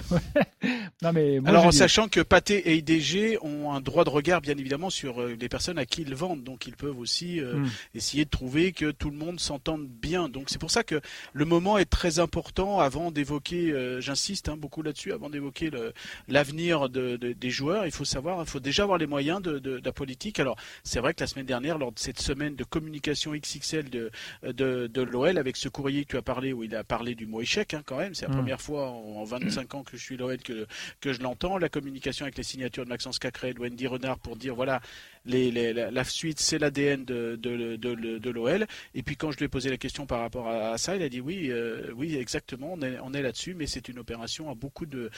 Non, 1.02 1.12
mais 1.12 1.42
moi, 1.42 1.50
Alors 1.50 1.66
en 1.66 1.72
sachant 1.74 2.08
que 2.08 2.22
Pathé 2.22 2.56
et 2.72 2.76
IDG 2.78 3.38
ont 3.42 3.74
un 3.74 3.82
droit 3.82 4.06
de 4.06 4.10
regard 4.10 4.40
bien 4.40 4.58
évidemment 4.58 4.90
sur 4.90 5.22
euh, 5.22 5.36
les 5.38 5.50
personnes 5.50 5.78
à 5.78 5.86
qui 5.86 6.04
ils 6.04 6.16
vendent, 6.16 6.44
donc 6.44 6.66
ils 6.68 6.76
peuvent 6.78 6.98
aussi 6.98 7.42
euh, 7.42 7.56
Hmm. 7.56 7.68
essayer 7.94 8.24
de 8.24 8.30
trouver 8.30 8.72
que 8.72 8.92
tout 8.92 9.10
le 9.10 9.18
monde 9.18 9.42
s'entende 9.42 9.86
bien. 9.86 10.30
Donc 10.30 10.46
c'est 10.50 10.60
pour 10.60 10.72
ça 10.72 10.84
que 10.86 11.02
le 11.34 11.44
moment 11.44 11.78
est 11.78 11.84
très 11.90 12.20
important 12.20 12.80
avant 12.80 13.12
d'évoquer, 13.12 13.72
euh, 13.74 14.00
j'insiste 14.00 14.48
hein, 14.48 14.56
beaucoup 14.56 14.82
là-dessus, 14.82 15.12
avant 15.12 15.30
d'évoquer 15.30 15.70
le- 15.70 15.92
l'avenir 16.30 16.88
de- 16.88 17.18
de- 17.18 17.34
des 17.34 17.50
joueurs, 17.50 17.86
il 17.86 17.92
faut 17.92 18.06
savoir, 18.06 18.40
il 18.42 18.48
faut 18.50 18.62
déjà 18.62 18.84
avoir 18.84 18.98
les 18.98 19.08
moyens 19.08 19.42
de, 19.42 19.60
de- 19.60 19.80
de 19.80 19.82
la 19.86 19.92
politique. 19.92 20.40
Alors 20.40 20.56
c'est 20.86 21.00
vrai 21.02 21.14
que 21.14 21.20
la 21.22 21.28
semaine 21.28 21.46
dernière, 21.46 21.78
lors 21.78 21.92
de 21.92 22.00
cette 22.00 22.22
semaine 22.22 22.56
de 22.56 22.64
communication 22.64 23.34
XXL 23.34 23.90
de, 23.90 24.10
de, 24.44 24.88
de 24.88 25.02
l'OL, 25.02 25.38
avec 25.38 25.58
ce 25.58 25.68
courrier 25.74 26.06
que 26.06 26.12
tu 26.12 26.18
as 26.18 26.22
parlé, 26.22 26.54
où 26.54 26.64
il 26.64 26.74
a 26.76 26.86
parlé 26.86 27.16
du 27.16 27.26
mot 27.28 27.42
échec 27.42 27.74
hein, 27.74 27.84
quand 27.86 27.98
même, 27.98 28.14
c'est 28.16 28.26
la 28.28 28.32
Hmm. 28.34 28.38
première 28.38 28.62
fois 28.62 28.90
en, 28.92 29.18
en 29.18 29.24
25 29.26 29.76
ans 29.76 29.84
que 29.84 29.98
je 29.98 30.02
suis 30.04 30.16
l'OL 30.16 30.38
que, 30.38 30.66
que 31.02 31.12
je 31.12 31.22
l'entends, 31.22 31.58
la 31.58 31.68
communication 31.70 32.24
avec 32.24 32.38
les 32.38 32.44
signatures 32.44 32.86
de 32.86 32.90
Maxence 32.90 33.20
Cacré 33.20 33.50
et 33.50 33.54
de 33.54 33.60
Wendy 33.60 33.88
Renard 33.88 34.20
pour 34.20 34.38
dire 34.38 34.56
voilà, 34.56 34.80
les, 35.26 35.52
les- 35.52 35.74
la, 35.74 35.92
la 35.92 36.04
suite 36.06 36.40
c'est 36.40 36.58
l'ADN 36.60 37.04
de, 37.04 37.36
de, 37.36 37.76
de, 37.76 37.96
de 38.20 38.30
l'OL. 38.30 38.66
Et 38.96 39.04
puis 39.04 39.18
quand 39.18 39.32
je 39.32 39.38
lui 39.40 39.46
ai 39.46 39.50
posé 39.50 39.70
la 39.70 39.78
question 39.78 40.06
par 40.06 40.20
rapport 40.22 40.48
à, 40.48 40.70
à 40.72 40.78
ça, 40.78 40.96
il 40.96 41.02
a 41.04 41.10
dit 41.10 41.20
oui, 41.20 41.50
euh, 41.50 41.92
oui 41.96 42.16
exactement, 42.16 42.74
on 42.74 42.82
est, 42.82 43.00
on 43.00 43.14
est 43.14 43.22
là-dessus, 43.22 43.54
mais 43.54 43.68
c'est 43.68 43.90
une 43.90 44.00
opération 44.00 44.50
à 44.50 44.56
beaucoup 44.56 44.86
de, 44.86 45.10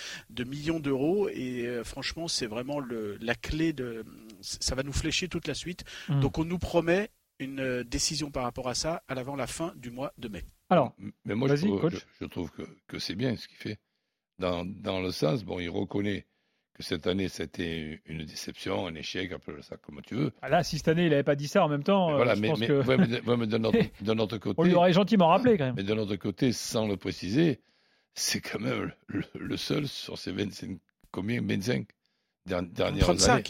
millions 0.46 0.80
d'euros 0.80 1.28
et 1.30 1.66
euh, 1.68 1.84
franchement 1.84 2.28
c'est 2.28 2.46
vraiment 2.48 2.80
le, 2.80 3.18
la 3.22 3.36
clé 3.36 3.74
de, 3.74 4.06
ça 4.42 4.76
va 4.76 4.84
nous 4.84 4.94
flécher 4.94 5.28
toute 5.28 5.48
la 5.48 5.54
suite. 5.54 5.84
Hmm. 6.08 6.22
Donc 6.22 6.38
on 6.38 6.46
nous 6.46 6.60
promet 6.60 7.10
une 7.40 7.60
euh, 7.60 7.84
décision 7.84 8.32
par 8.32 8.44
rapport 8.44 8.68
à 8.70 8.76
ça 8.76 9.04
à 9.08 9.16
l'avant 9.16 9.36
la 9.36 9.48
fin 9.48 9.74
du 9.76 9.92
mois 9.92 10.14
de 10.18 10.28
mai. 10.30 10.44
Alors, 10.70 10.96
Mais 11.26 11.36
moi, 11.36 11.48
je 11.50 11.54
Vas-y, 11.54 11.68
trouve, 11.68 11.82
coach. 11.82 11.94
je, 11.94 12.00
je 12.22 12.26
trouve 12.26 12.52
que, 12.52 12.64
que 12.88 12.98
c'est 13.00 13.16
bien 13.16 13.36
ce 13.36 13.48
qu'il 13.48 13.58
fait. 13.58 13.78
Dans, 14.40 14.66
dans 14.66 15.00
le 15.02 15.12
sens, 15.12 15.44
bon, 15.44 15.60
il 15.60 15.70
reconnaît 15.70 16.26
que 16.74 16.84
cette 16.84 17.08
année, 17.08 17.30
c'était 17.30 18.02
une 18.06 18.26
déception, 18.26 18.88
un 18.88 18.96
échec, 18.96 19.32
appelle 19.32 19.64
ça 19.64 19.78
comme 19.78 20.02
tu 20.02 20.16
veux. 20.16 20.34
là, 20.42 20.62
si 20.64 20.78
cette 20.78 20.90
année 20.90 21.06
il 21.06 21.10
n'avait 21.12 21.24
pas 21.24 21.36
dit 21.36 21.48
ça 21.48 21.64
en 21.64 21.70
même 21.70 21.84
temps, 21.84 22.08
Mais 22.08 22.14
euh, 22.14 22.18
voilà, 22.18 22.36
je 22.36 22.42
mais, 22.42 22.48
pense 22.50 22.60
mais, 22.60 22.68
que 22.68 22.86
ouais, 22.86 22.98
mais 22.98 23.08
de- 23.08 24.20
autre 24.22 24.38
côté, 24.40 24.56
on 24.60 24.64
lui 24.64 24.74
aurait 24.74 24.92
gentiment 24.92 25.28
rappelé 25.30 25.58
quand 25.58 25.66
même. 25.68 25.76
mais 25.78 25.84
d'un 25.84 25.98
autre 25.98 26.16
côté, 26.18 26.52
sans 26.52 26.86
le 26.88 26.98
préciser, 26.98 27.62
c'est 28.14 28.42
quand 28.42 28.60
même 28.60 28.92
le, 29.08 29.24
le 29.36 29.58
seul 29.58 29.88
sur 29.88 30.18
ces 30.18 30.34
25, 30.34 30.78
combien? 31.12 31.42
25 31.42 31.88
der- 32.46 32.64
dernières 32.64 33.04
35 33.04 33.32
années. 33.32 33.44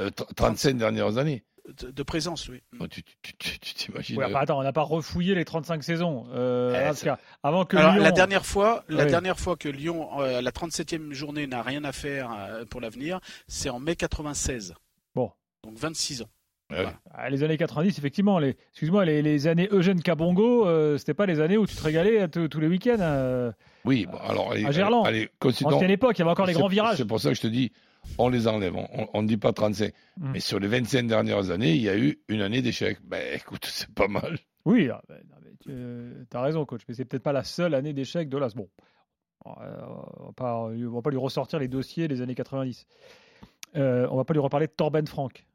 Euh, 0.00 0.10
tr- 0.10 0.34
35 0.34 0.76
dernières 0.76 1.16
années. 1.16 1.44
De, 1.80 1.90
de 1.90 2.02
présence, 2.02 2.48
oui. 2.48 2.62
Oh, 2.80 2.86
tu 2.88 3.02
t'imagines 3.74 4.20
euh, 4.22 4.34
attends, 4.36 4.58
on 4.58 4.62
n'a 4.62 4.72
pas 4.72 4.82
refouillé 4.82 5.34
les 5.34 5.44
35 5.44 5.82
saisons. 5.82 6.26
Euh, 6.32 6.90
Eh, 7.04 7.08
avant 7.42 7.64
que 7.64 7.76
Alors, 7.76 7.94
Lyon... 7.94 8.02
la 8.02 8.12
dernière 8.12 8.46
fois, 8.46 8.84
la 8.88 9.04
dernière 9.06 9.38
fois 9.38 9.56
que 9.56 9.68
Lyon, 9.68 10.08
euh, 10.20 10.40
la 10.40 10.50
37e 10.50 11.12
journée 11.12 11.46
n'a 11.46 11.62
rien 11.62 11.84
à 11.84 11.92
faire 11.92 12.30
euh, 12.38 12.64
pour 12.64 12.80
l'avenir, 12.80 13.20
c'est 13.48 13.68
en 13.70 13.80
mai 13.80 13.96
96. 13.96 14.74
Bon. 15.14 15.30
Donc 15.64 15.76
26 15.76 16.22
ans. 16.22 16.28
ouais, 16.70 16.78
ouais. 16.84 16.86
Ah, 17.12 17.30
les 17.30 17.42
années 17.42 17.56
90, 17.56 17.98
effectivement, 17.98 18.38
les, 18.38 18.56
excuse-moi, 18.70 19.04
les, 19.04 19.22
les 19.22 19.46
années 19.46 19.68
Eugène 19.72 20.02
Cabongo, 20.02 20.66
euh, 20.66 20.98
c'était 20.98 21.14
pas 21.14 21.26
les 21.26 21.40
années 21.40 21.56
où 21.56 21.66
tu 21.66 21.74
te 21.74 21.82
régalais 21.82 22.20
à 22.20 22.28
tous 22.28 22.60
les 22.60 22.68
week-ends. 22.68 22.96
euh, 23.00 23.50
Oui, 23.84 24.06
bon, 24.10 24.18
alors, 24.18 24.52
allez, 24.52 24.64
À 24.64 24.70
Gerland. 24.72 25.04
allez, 25.06 25.28
considérons- 25.40 25.76
ancienne 25.76 25.90
époque, 25.90 26.16
il 26.16 26.20
y 26.20 26.22
avait 26.22 26.30
encore 26.30 26.46
les 26.46 26.52
grands 26.54 26.68
virages. 26.68 26.98
C'est 26.98 27.04
pour 27.04 27.20
ça 27.20 27.30
que 27.30 27.34
je 27.36 27.40
te 27.42 27.46
dis, 27.46 27.72
on 28.18 28.28
les 28.28 28.48
enlève. 28.48 28.74
On 29.14 29.22
ne 29.22 29.28
dit 29.28 29.36
pas 29.36 29.52
35. 29.52 29.92
Mm. 30.16 30.30
Mais 30.32 30.40
sur 30.40 30.58
les 30.58 30.68
25 30.68 31.06
dernières 31.06 31.50
années, 31.50 31.74
il 31.74 31.82
y 31.82 31.88
a 31.88 31.96
eu 31.96 32.18
une 32.28 32.40
année 32.40 32.62
d'échec. 32.62 32.98
Ben 33.04 33.36
écoute, 33.36 33.66
c'est 33.66 33.92
pas 33.94 34.08
mal. 34.08 34.38
Oui, 34.64 34.88
ah, 34.90 35.00
ben, 35.08 35.18
non, 35.30 35.36
mais 35.42 35.52
tu 35.60 36.36
as 36.36 36.42
raison, 36.42 36.64
coach, 36.64 36.82
mais 36.88 36.94
c'est 36.94 37.04
peut-être 37.04 37.22
pas 37.22 37.32
la 37.32 37.44
seule 37.44 37.74
année 37.74 37.92
d'échec 37.92 38.28
de 38.28 38.36
l'AS. 38.36 38.54
Bon, 38.54 38.68
euh, 39.46 39.86
on 40.18 40.26
va 40.26 40.32
pas, 40.32 40.56
on 40.64 40.90
va 40.90 41.02
pas 41.02 41.10
lui 41.10 41.18
ressortir 41.18 41.58
les 41.58 41.68
dossiers 41.68 42.08
des 42.08 42.20
années 42.20 42.34
90. 42.34 42.86
Euh, 43.76 44.08
on 44.10 44.16
va 44.16 44.24
pas 44.24 44.34
lui 44.34 44.40
reparler 44.40 44.66
de 44.66 44.72
Torben 44.72 45.06
Frank. 45.06 45.46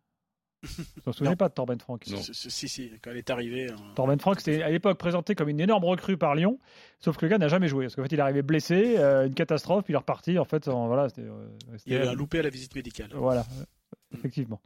Vous 0.63 0.83
vous 1.07 1.13
souvenez 1.13 1.31
Non. 1.31 1.35
pas 1.37 1.49
de 1.49 1.53
Torben 1.53 1.79
Frank 1.79 2.05
Non. 2.07 2.17
Si, 2.21 2.69
si, 2.69 2.91
quand 3.01 3.09
elle 3.11 3.17
est 3.17 3.29
arrivée. 3.31 3.67
hein. 3.71 3.75
Torben 3.95 4.19
Frank, 4.19 4.39
c'était 4.39 4.61
à 4.61 4.69
l'époque 4.69 4.97
présenté 4.97 5.33
comme 5.33 5.49
une 5.49 5.59
énorme 5.59 5.85
recrue 5.85 6.17
par 6.17 6.35
Lyon, 6.35 6.59
sauf 6.99 7.17
que 7.17 7.25
le 7.25 7.29
gars 7.31 7.37
n'a 7.39 7.47
jamais 7.47 7.67
joué. 7.67 7.85
Parce 7.85 7.95
qu'en 7.95 8.03
fait, 8.03 8.09
il 8.11 8.19
est 8.19 8.21
arrivé 8.21 8.41
blessé, 8.43 8.95
euh, 8.97 9.25
une 9.27 9.33
catastrophe, 9.33 9.83
puis 9.85 9.93
il 9.93 9.95
est 9.95 9.99
reparti. 9.99 10.37
En 10.37 10.45
fait, 10.45 10.67
en- 10.67 10.87
voilà, 10.87 11.09
c'était. 11.09 11.23
euh, 11.23 11.47
Il 11.87 11.93
y 11.93 11.95
a 11.95 12.05
eu 12.05 12.07
un 12.07 12.13
loupé 12.13 12.39
à 12.39 12.43
la 12.43 12.49
visite 12.49 12.75
médicale. 12.75 13.09
Voilà, 13.13 13.41
euh, 13.41 13.63
effectivement. 14.17 14.61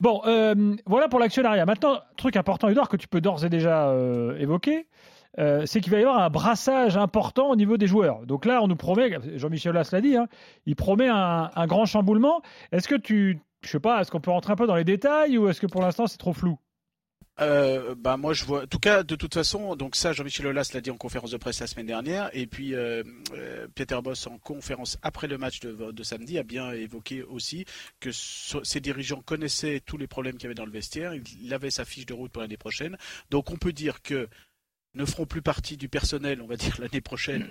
Bon, 0.00 0.22
euh, 0.26 0.76
voilà 0.86 1.08
pour 1.08 1.18
l'actionnariat. 1.18 1.66
Maintenant, 1.66 2.00
truc 2.16 2.36
important, 2.36 2.68
Edouard, 2.68 2.88
que 2.88 2.96
tu 2.96 3.06
peux 3.08 3.20
d'ores 3.20 3.44
et 3.44 3.50
déjà 3.50 3.88
euh, 3.90 4.38
évoquer. 4.38 4.86
euh, 5.38 5.66
c'est 5.66 5.80
qu'il 5.80 5.92
va 5.92 5.98
y 5.98 6.02
avoir 6.02 6.18
un 6.20 6.30
brassage 6.30 6.96
important 6.96 7.50
au 7.50 7.56
niveau 7.56 7.76
des 7.76 7.86
joueurs. 7.86 8.24
Donc 8.26 8.44
là, 8.46 8.60
on 8.62 8.66
nous 8.68 8.76
promet, 8.76 9.10
Jean-Michel 9.36 9.70
Aulas 9.72 9.90
l'a 9.92 10.00
dit, 10.00 10.16
hein, 10.16 10.26
il 10.66 10.74
promet 10.74 11.08
un, 11.08 11.50
un 11.54 11.66
grand 11.66 11.84
chamboulement. 11.84 12.40
Est-ce 12.72 12.88
que 12.88 12.94
tu, 12.96 13.38
je 13.62 13.68
sais 13.68 13.80
pas, 13.80 14.00
est-ce 14.00 14.10
qu'on 14.10 14.20
peut 14.20 14.30
rentrer 14.30 14.52
un 14.52 14.56
peu 14.56 14.66
dans 14.66 14.76
les 14.76 14.84
détails 14.84 15.38
ou 15.38 15.48
est-ce 15.48 15.60
que 15.60 15.66
pour 15.66 15.82
l'instant 15.82 16.06
c'est 16.06 16.18
trop 16.18 16.32
flou? 16.32 16.58
Euh, 17.40 17.94
bah 17.94 18.16
moi 18.16 18.34
je 18.34 18.44
vois. 18.44 18.64
En 18.64 18.66
tout 18.66 18.78
cas, 18.78 19.02
de 19.02 19.14
toute 19.16 19.32
façon, 19.32 19.74
donc 19.74 19.96
ça, 19.96 20.12
Jean-Michel 20.12 20.46
Aulas 20.46 20.70
l'a 20.74 20.80
dit 20.80 20.90
en 20.90 20.96
conférence 20.96 21.30
de 21.30 21.38
presse 21.38 21.60
la 21.60 21.66
semaine 21.66 21.86
dernière, 21.86 22.28
et 22.34 22.46
puis 22.46 22.74
euh, 22.74 23.02
euh, 23.32 23.66
Peter 23.74 23.98
Boss 24.02 24.26
en 24.26 24.36
conférence 24.38 24.98
après 25.00 25.26
le 25.26 25.38
match 25.38 25.60
de, 25.60 26.02
samedi 26.02 26.38
a 26.38 26.42
bien 26.42 26.70
évoqué 26.72 27.22
aussi 27.22 27.64
que 27.98 28.10
so, 28.12 28.62
ses 28.62 28.80
dirigeants 28.80 29.22
connaissaient 29.22 29.80
tous 29.80 29.96
les 29.96 30.06
problèmes 30.06 30.34
qu'il 30.34 30.44
y 30.44 30.46
avait 30.46 30.54
dans 30.54 30.66
le 30.66 30.72
vestiaire. 30.72 31.14
Il 31.14 31.54
avait 31.54 31.70
sa 31.70 31.84
fiche 31.84 32.06
de 32.06 32.12
route 32.12 32.30
pour 32.30 32.42
l'année 32.42 32.58
prochaine. 32.58 32.98
Donc 33.30 33.50
on 33.50 33.56
peut 33.56 33.72
dire 33.72 34.02
que 34.02 34.28
ne 34.94 35.04
feront 35.04 35.26
plus 35.26 35.42
partie 35.42 35.76
du 35.76 35.88
personnel, 35.88 36.42
on 36.42 36.46
va 36.46 36.56
dire 36.56 36.76
l'année 36.80 37.00
prochaine. 37.00 37.50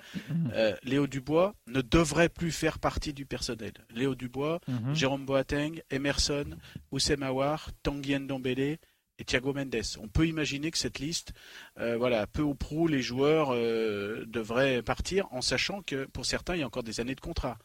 Euh, 0.54 0.76
Léo 0.82 1.06
Dubois 1.06 1.54
ne 1.66 1.80
devrait 1.80 2.28
plus 2.28 2.52
faire 2.52 2.78
partie 2.78 3.12
du 3.12 3.26
personnel. 3.26 3.72
Léo 3.94 4.14
Dubois, 4.14 4.60
mm 4.68 4.74
-hmm. 4.76 4.94
Jérôme 4.94 5.24
Boateng, 5.26 5.82
Emerson, 5.90 6.56
Oussem 6.92 7.22
Aouar, 7.22 7.70
Tanguy 7.82 8.18
Ndombele 8.18 8.78
et 9.20 9.24
Thiago 9.24 9.52
Mendes. 9.52 9.82
On 10.00 10.08
peut 10.08 10.26
imaginer 10.26 10.70
que 10.70 10.78
cette 10.78 10.98
liste, 10.98 11.32
euh, 11.78 11.96
voilà, 11.96 12.26
peu 12.26 12.42
ou 12.42 12.54
prou, 12.54 12.88
les 12.88 13.02
joueurs 13.02 13.50
euh, 13.52 14.24
devraient 14.26 14.82
partir, 14.82 15.26
en 15.30 15.42
sachant 15.42 15.82
que 15.82 16.06
pour 16.06 16.24
certains, 16.24 16.56
il 16.56 16.60
y 16.60 16.62
a 16.62 16.66
encore 16.66 16.82
des 16.82 17.00
années 17.00 17.14
de 17.14 17.20
contrat. 17.20 17.58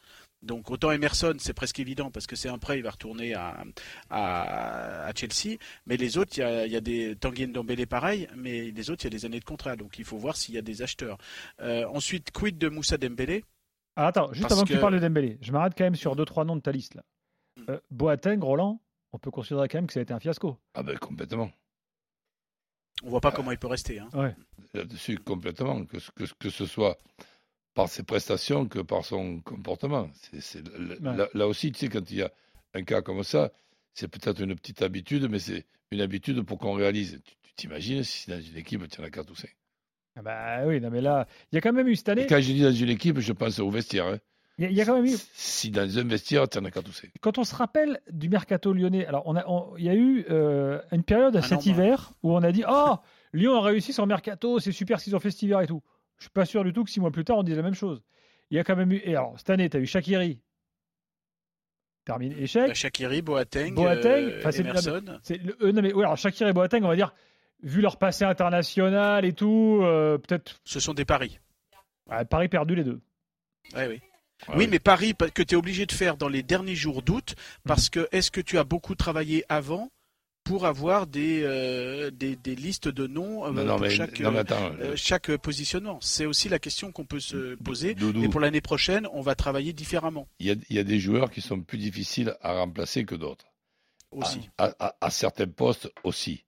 Donc 0.45 0.71
autant 0.71 0.91
Emerson, 0.91 1.35
c'est 1.39 1.53
presque 1.53 1.79
évident 1.79 2.11
parce 2.11 2.27
que 2.27 2.35
c'est 2.35 2.49
un 2.49 2.57
prêt, 2.57 2.77
il 2.77 2.83
va 2.83 2.91
retourner 2.91 3.33
à, 3.33 3.63
à, 4.09 5.05
à 5.07 5.13
Chelsea. 5.13 5.57
Mais 5.85 5.97
les 5.97 6.17
autres, 6.17 6.37
il 6.37 6.41
y 6.41 6.43
a, 6.43 6.65
il 6.65 6.71
y 6.71 6.75
a 6.75 6.81
des 6.81 7.15
Tanguy 7.15 7.47
Ndombele 7.47 7.87
pareil, 7.87 8.27
mais 8.35 8.71
les 8.71 8.89
autres, 8.89 9.03
il 9.03 9.07
y 9.07 9.15
a 9.15 9.17
des 9.17 9.25
années 9.25 9.39
de 9.39 9.45
contrat. 9.45 9.75
Donc 9.75 9.99
il 9.99 10.05
faut 10.05 10.17
voir 10.17 10.37
s'il 10.37 10.55
y 10.55 10.57
a 10.57 10.61
des 10.61 10.81
acheteurs. 10.81 11.17
Euh, 11.61 11.85
ensuite, 11.87 12.31
quid 12.31 12.57
de 12.57 12.69
Moussa 12.69 12.97
Dembélé? 12.97 13.43
Ah, 13.95 14.07
Attends, 14.07 14.31
juste 14.33 14.51
avant 14.51 14.63
que, 14.63 14.69
que 14.69 14.73
tu 14.73 14.79
parles 14.79 14.95
de 14.95 14.99
Dembélé, 14.99 15.37
je 15.41 15.51
m'arrête 15.51 15.73
quand 15.77 15.85
même 15.85 15.95
sur 15.95 16.15
deux 16.15 16.25
trois 16.25 16.45
noms 16.45 16.55
de 16.55 16.61
ta 16.61 16.71
liste 16.71 16.95
là. 16.95 17.03
Euh, 17.69 17.79
Boateng, 17.89 18.41
Roland, 18.41 18.81
on 19.13 19.17
peut 19.17 19.31
considérer 19.31 19.69
quand 19.69 19.77
même 19.77 19.87
que 19.87 19.93
ça 19.93 20.01
a 20.01 20.03
été 20.03 20.13
un 20.13 20.19
fiasco. 20.19 20.57
Ah 20.73 20.83
ben 20.83 20.97
complètement. 20.97 21.49
On 23.03 23.09
voit 23.09 23.21
pas 23.21 23.29
ah. 23.29 23.35
comment 23.35 23.51
il 23.51 23.57
peut 23.57 23.67
rester. 23.67 23.99
Hein. 23.99 24.09
Ouais. 24.13 24.35
Là-dessus, 24.73 25.17
complètement. 25.19 25.85
Que, 25.85 25.97
que, 26.15 26.25
que 26.37 26.49
ce 26.49 26.65
soit 26.65 26.97
par 27.75 27.89
ses 27.89 28.01
prestations 28.01 28.67
que 28.67 28.79
par 28.79 29.05
son 29.05 29.41
comportement. 29.41 30.09
Ouais. 30.33 30.39
là, 31.01 31.27
là, 31.33 31.47
aussi, 31.47 31.71
tu 31.71 31.79
sais, 31.79 31.89
quand 31.89 32.09
il 32.09 32.17
y 32.17 32.21
a 32.23 32.31
un 32.73 32.83
cas 32.83 33.01
comme 33.01 33.21
ça, 33.23 33.51
c'est 33.93 34.07
peut-être 34.07 34.41
une 34.41 34.55
petite 34.55 34.81
habitude, 34.81 35.27
mais 35.29 35.39
c'est 35.39 35.65
une 35.91 36.01
habitude 36.01 36.41
pour 36.41 36.57
qu'on 36.57 36.73
réalise. 36.73 37.21
Tu, 37.23 37.53
t'imagines 37.55 38.03
si 38.03 38.29
dans 38.29 38.41
une 38.41 38.57
équipe, 38.57 38.87
tu 38.89 39.01
en 39.01 39.03
as 39.03 39.09
4 39.09 39.29
ou 39.29 39.35
5 39.35 39.49
ah 40.15 40.21
Bah 40.21 40.65
oui, 40.65 40.81
non, 40.81 40.89
mais 40.89 41.01
là, 41.01 41.27
il 41.51 41.55
y 41.55 41.57
a 41.57 41.61
quand 41.61 41.73
même 41.73 41.87
eu 41.87 41.95
cette 41.95 42.09
année. 42.09 42.23
Et 42.23 42.27
quand 42.27 42.39
je 42.39 42.51
dis 42.51 42.61
dans 42.61 42.71
une 42.71 42.89
équipe, 42.89 43.19
je 43.19 43.33
pense 43.33 43.59
au 43.59 43.69
vestiaire. 43.69 44.07
Hein. 44.07 44.19
Il 44.57 44.71
y, 44.71 44.79
a 44.79 44.85
quand 44.85 44.95
même 44.95 45.05
eu. 45.05 45.17
Si 45.33 45.69
dans 45.69 45.99
un 45.99 46.03
vestiaire, 46.05 46.47
tu 46.47 46.57
en 46.57 46.63
as 46.63 46.71
4 46.71 46.87
ou 46.87 46.93
5. 46.93 47.09
Quand 47.19 47.37
on 47.37 47.43
se 47.43 47.53
rappelle 47.53 47.99
du 48.09 48.29
mercato 48.29 48.71
lyonnais, 48.71 49.05
alors 49.05 49.23
on 49.25 49.35
a, 49.35 49.45
on, 49.47 49.75
il 49.77 49.83
y 49.83 49.89
a 49.89 49.95
eu 49.95 50.25
euh, 50.29 50.79
une 50.93 51.03
période 51.03 51.35
à 51.35 51.41
cet 51.41 51.65
hiver 51.65 52.13
où 52.23 52.33
on 52.33 52.41
a 52.41 52.53
dit 52.53 52.63
Oh, 52.65 52.95
Lyon 53.33 53.57
a 53.57 53.61
réussi 53.61 53.91
son 53.91 54.05
mercato, 54.05 54.59
c'est 54.59 54.71
super 54.71 55.01
ce 55.01 55.05
qu'ils 55.05 55.15
ont 55.15 55.19
fait 55.19 55.31
cet 55.31 55.41
hiver 55.41 55.59
et 55.59 55.67
tout. 55.67 55.83
Je 56.17 56.23
suis 56.23 56.31
pas 56.31 56.45
sûr 56.45 56.63
du 56.63 56.73
tout 56.73 56.83
que 56.83 56.89
six 56.89 56.99
mois 56.99 57.11
plus 57.11 57.25
tard 57.25 57.37
on 57.37 57.43
dise 57.43 57.55
la 57.55 57.63
même 57.63 57.73
chose. 57.73 58.01
Il 58.49 58.57
y 58.57 58.59
a 58.59 58.63
quand 58.63 58.75
même 58.75 58.91
eu. 58.91 59.01
Et 59.03 59.15
alors 59.15 59.33
cette 59.37 59.49
année, 59.49 59.69
tu 59.69 59.77
as 59.77 59.79
eu 59.79 59.85
Shakiri. 59.85 60.41
Terminé. 62.05 62.35
Échec. 62.39 62.67
Bah, 62.67 62.73
Shakiri, 62.73 63.21
Boateng, 63.21 63.73
Boateng 63.73 64.29
euh, 64.29 64.51
Emerson. 64.51 65.19
C'est, 65.23 65.41
le, 65.41 65.57
euh, 65.61 65.71
non 65.71 65.81
mais 65.81 65.91
oui, 65.91 66.03
alors 66.03 66.17
Shakiri 66.17 66.51
et 66.51 66.53
Boateng, 66.53 66.83
on 66.83 66.87
va 66.87 66.95
dire, 66.95 67.13
vu 67.63 67.81
leur 67.81 67.97
passé 67.97 68.25
international 68.25 69.25
et 69.25 69.33
tout, 69.33 69.79
euh, 69.81 70.17
peut-être. 70.19 70.59
Ce 70.63 70.79
sont 70.79 70.93
des 70.93 71.05
paris. 71.05 71.39
Ouais, 72.07 72.23
paris 72.25 72.47
perdu 72.47 72.75
les 72.75 72.83
deux. 72.83 73.01
Ouais, 73.75 73.87
oui. 73.87 74.01
Ouais, 74.49 74.55
oui, 74.57 74.67
mais 74.69 74.79
Paris 74.79 75.13
que 75.33 75.41
tu 75.41 75.55
es 75.55 75.57
obligé 75.57 75.85
de 75.85 75.91
faire 75.91 76.17
dans 76.17 76.27
les 76.27 76.43
derniers 76.43 76.75
jours 76.75 77.01
d'août, 77.01 77.35
parce 77.65 77.89
que 77.89 78.07
est-ce 78.11 78.29
que 78.29 78.41
tu 78.41 78.57
as 78.59 78.63
beaucoup 78.63 78.93
travaillé 78.93 79.43
avant 79.49 79.89
pour 80.45 80.65
avoir 80.65 81.07
des, 81.07 81.41
euh, 81.43 82.11
des, 82.11 82.37
des, 82.37 82.55
listes 82.55 82.87
de 82.87 83.07
noms 83.07 83.45
euh, 83.45 83.51
non, 83.51 83.65
non, 83.65 83.73
pour 83.73 83.81
mais, 83.81 83.89
chaque, 83.89 84.19
non, 84.21 84.33
attends, 84.35 84.71
euh, 84.79 84.93
chaque 84.95 85.35
positionnement 85.37 85.97
C'est 86.01 86.25
aussi 86.25 86.47
la 86.47 86.59
question 86.59 86.93
qu'on 86.93 87.03
peut 87.03 87.19
se 87.19 87.55
poser. 87.55 87.95
Doudou. 87.95 88.23
Et 88.23 88.29
pour 88.29 88.39
l'année 88.39 88.61
prochaine, 88.61 89.07
on 89.11 89.21
va 89.21 89.35
travailler 89.35 89.73
différemment. 89.73 90.29
Il 90.39 90.45
y, 90.45 90.51
a, 90.51 90.55
il 90.69 90.75
y, 90.77 90.79
a, 90.79 90.83
des 90.83 90.99
joueurs 90.99 91.31
qui 91.31 91.41
sont 91.41 91.59
plus 91.59 91.79
difficiles 91.79 92.37
à 92.41 92.53
remplacer 92.53 93.03
que 93.03 93.15
d'autres. 93.15 93.45
Aussi. 94.11 94.49
À, 94.57 94.71
à, 94.79 94.95
à, 95.01 95.09
certains 95.09 95.47
postes 95.47 95.91
aussi. 96.03 96.45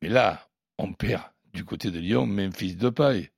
Mais 0.00 0.08
là, 0.08 0.48
on 0.78 0.94
perd 0.94 1.24
du 1.52 1.64
côté 1.64 1.90
de 1.90 1.98
Lyon 1.98 2.26
Memphis 2.26 2.76
de 2.76 2.88
paille 2.88 3.28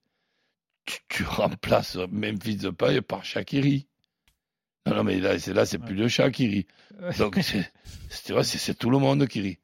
tu, 0.87 1.01
tu 1.09 1.23
remplaces 1.25 1.97
Memphis 2.11 2.57
de 2.57 2.71
paille 2.71 3.01
par 3.03 3.25
Shakiri. 3.25 3.87
Non, 4.87 4.97
non, 4.97 5.05
mais 5.05 5.19
là, 5.19 5.39
c'est 5.39 5.53
là, 5.53 5.67
c'est 5.67 5.79
plus 5.79 5.97
le 5.97 6.09
Shakiri. 6.09 6.67
Donc, 7.19 7.39
tu 8.25 8.33
vois, 8.33 8.45
c'est 8.45 8.75
tout 8.75 8.89
le 8.89 8.99
monde 8.99 9.27
qui 9.27 9.41
rit. 9.41 9.59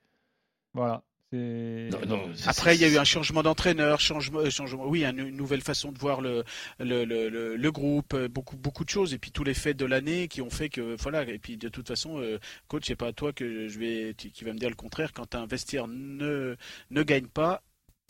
Voilà. 0.75 1.03
Non, 1.33 1.99
non, 2.07 2.31
Après, 2.47 2.75
il 2.75 2.83
y 2.83 2.85
a 2.85 2.89
eu 2.89 2.99
un 2.99 3.05
changement 3.05 3.43
d'entraîneur, 3.43 4.01
changement, 4.01 4.49
changement, 4.51 4.85
oui, 4.87 5.03
une 5.05 5.31
nouvelle 5.31 5.63
façon 5.63 5.91
de 5.91 5.99
voir 5.99 6.21
le, 6.21 6.45
le, 6.79 7.05
le, 7.07 7.57
le, 7.57 7.73
groupe, 7.73 8.15
beaucoup, 8.27 8.59
beaucoup 8.59 8.85
de 8.85 8.91
choses, 8.91 9.15
et 9.15 9.19
puis 9.19 9.31
tous 9.31 9.43
les 9.43 9.55
faits 9.55 9.79
de 9.79 9.87
l'année 9.87 10.29
qui 10.29 10.43
ont 10.43 10.51
fait 10.51 10.69
que, 10.69 10.95
voilà, 11.01 11.23
et 11.23 11.39
puis 11.39 11.57
de 11.57 11.71
toute 11.71 11.89
façon, 11.89 12.19
euh, 12.19 12.39
coach, 12.69 12.85
c'est 12.87 12.97
pas 12.97 13.09
à 13.09 13.13
toi 13.15 13.33
que 13.33 13.67
je 13.69 13.79
vais, 13.79 14.15
qui 14.15 14.45
va 14.45 14.53
me 14.53 14.59
dire 14.59 14.69
le 14.69 14.77
contraire, 14.77 15.15
quand 15.15 15.35
un 15.35 15.47
vestiaire 15.47 15.87
ne, 15.89 16.57
ne 16.91 17.03
gagne 17.03 17.29
pas, 17.29 17.63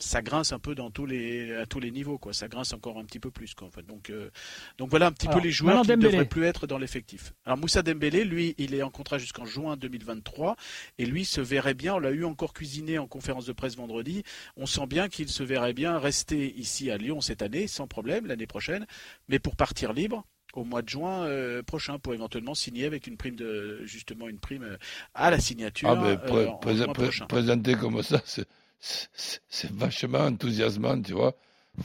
ça 0.02 0.22
grince 0.22 0.52
un 0.52 0.58
peu 0.58 0.74
dans 0.74 0.90
tous 0.90 1.06
les 1.06 1.54
à 1.54 1.66
tous 1.66 1.80
les 1.80 1.90
niveaux 1.90 2.18
quoi. 2.18 2.32
Ça 2.32 2.48
grince 2.48 2.72
encore 2.72 2.98
un 2.98 3.04
petit 3.04 3.20
peu 3.20 3.30
plus 3.30 3.54
quoi. 3.54 3.68
En 3.68 3.70
fait. 3.70 3.86
donc 3.86 4.10
euh, 4.10 4.30
donc 4.78 4.90
voilà 4.90 5.06
un 5.06 5.12
petit 5.12 5.28
alors, 5.28 5.40
peu 5.40 5.46
les 5.46 5.52
joueurs 5.52 5.82
qui 5.82 5.90
ne 5.90 5.96
devraient 5.96 6.24
plus 6.24 6.44
être 6.44 6.66
dans 6.66 6.78
l'effectif. 6.78 7.32
Alors 7.44 7.58
Moussa 7.58 7.82
Dembélé 7.82 8.24
lui 8.24 8.54
il 8.58 8.74
est 8.74 8.82
en 8.82 8.90
contrat 8.90 9.18
jusqu'en 9.18 9.44
juin 9.44 9.76
2023 9.76 10.56
et 10.98 11.06
lui 11.06 11.24
se 11.24 11.40
verrait 11.40 11.74
bien 11.74 11.94
on 11.94 11.98
l'a 11.98 12.10
eu 12.10 12.24
encore 12.24 12.52
cuisiné 12.52 12.98
en 12.98 13.06
conférence 13.06 13.46
de 13.46 13.52
presse 13.52 13.76
vendredi 13.76 14.22
on 14.56 14.66
sent 14.66 14.86
bien 14.86 15.08
qu'il 15.08 15.28
se 15.28 15.42
verrait 15.42 15.72
bien 15.72 15.98
rester 15.98 16.52
ici 16.58 16.90
à 16.90 16.96
Lyon 16.96 17.20
cette 17.20 17.42
année 17.42 17.66
sans 17.66 17.86
problème 17.86 18.26
l'année 18.26 18.46
prochaine 18.46 18.86
mais 19.28 19.38
pour 19.38 19.56
partir 19.56 19.92
libre 19.92 20.24
au 20.54 20.64
mois 20.64 20.82
de 20.82 20.88
juin 20.88 21.24
euh, 21.24 21.62
prochain 21.62 21.98
pour 21.98 22.14
éventuellement 22.14 22.54
signer 22.54 22.84
avec 22.84 23.06
une 23.06 23.16
prime 23.16 23.36
de 23.36 23.80
justement 23.84 24.28
une 24.28 24.38
prime 24.38 24.76
à 25.14 25.30
la 25.30 25.38
signature 25.38 25.90
ah, 25.90 25.96
mais 25.96 26.16
pré 26.16 26.46
euh, 26.46 26.52
pré 26.60 26.92
pré 26.92 27.26
présenté 27.26 27.74
comme 27.74 28.02
ça 28.02 28.20
c'est 28.24 28.46
c'est 28.82 29.70
vachement 29.70 30.26
enthousiasmant, 30.26 31.00
tu 31.00 31.12
vois, 31.12 31.34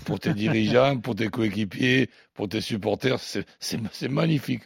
pour 0.06 0.20
tes 0.20 0.34
dirigeants, 0.34 0.98
pour 1.02 1.16
tes 1.16 1.30
coéquipiers, 1.30 2.10
pour 2.34 2.50
tes 2.50 2.62
supporters, 2.62 3.20
c'est 3.20 4.10
magnifique. 4.10 4.64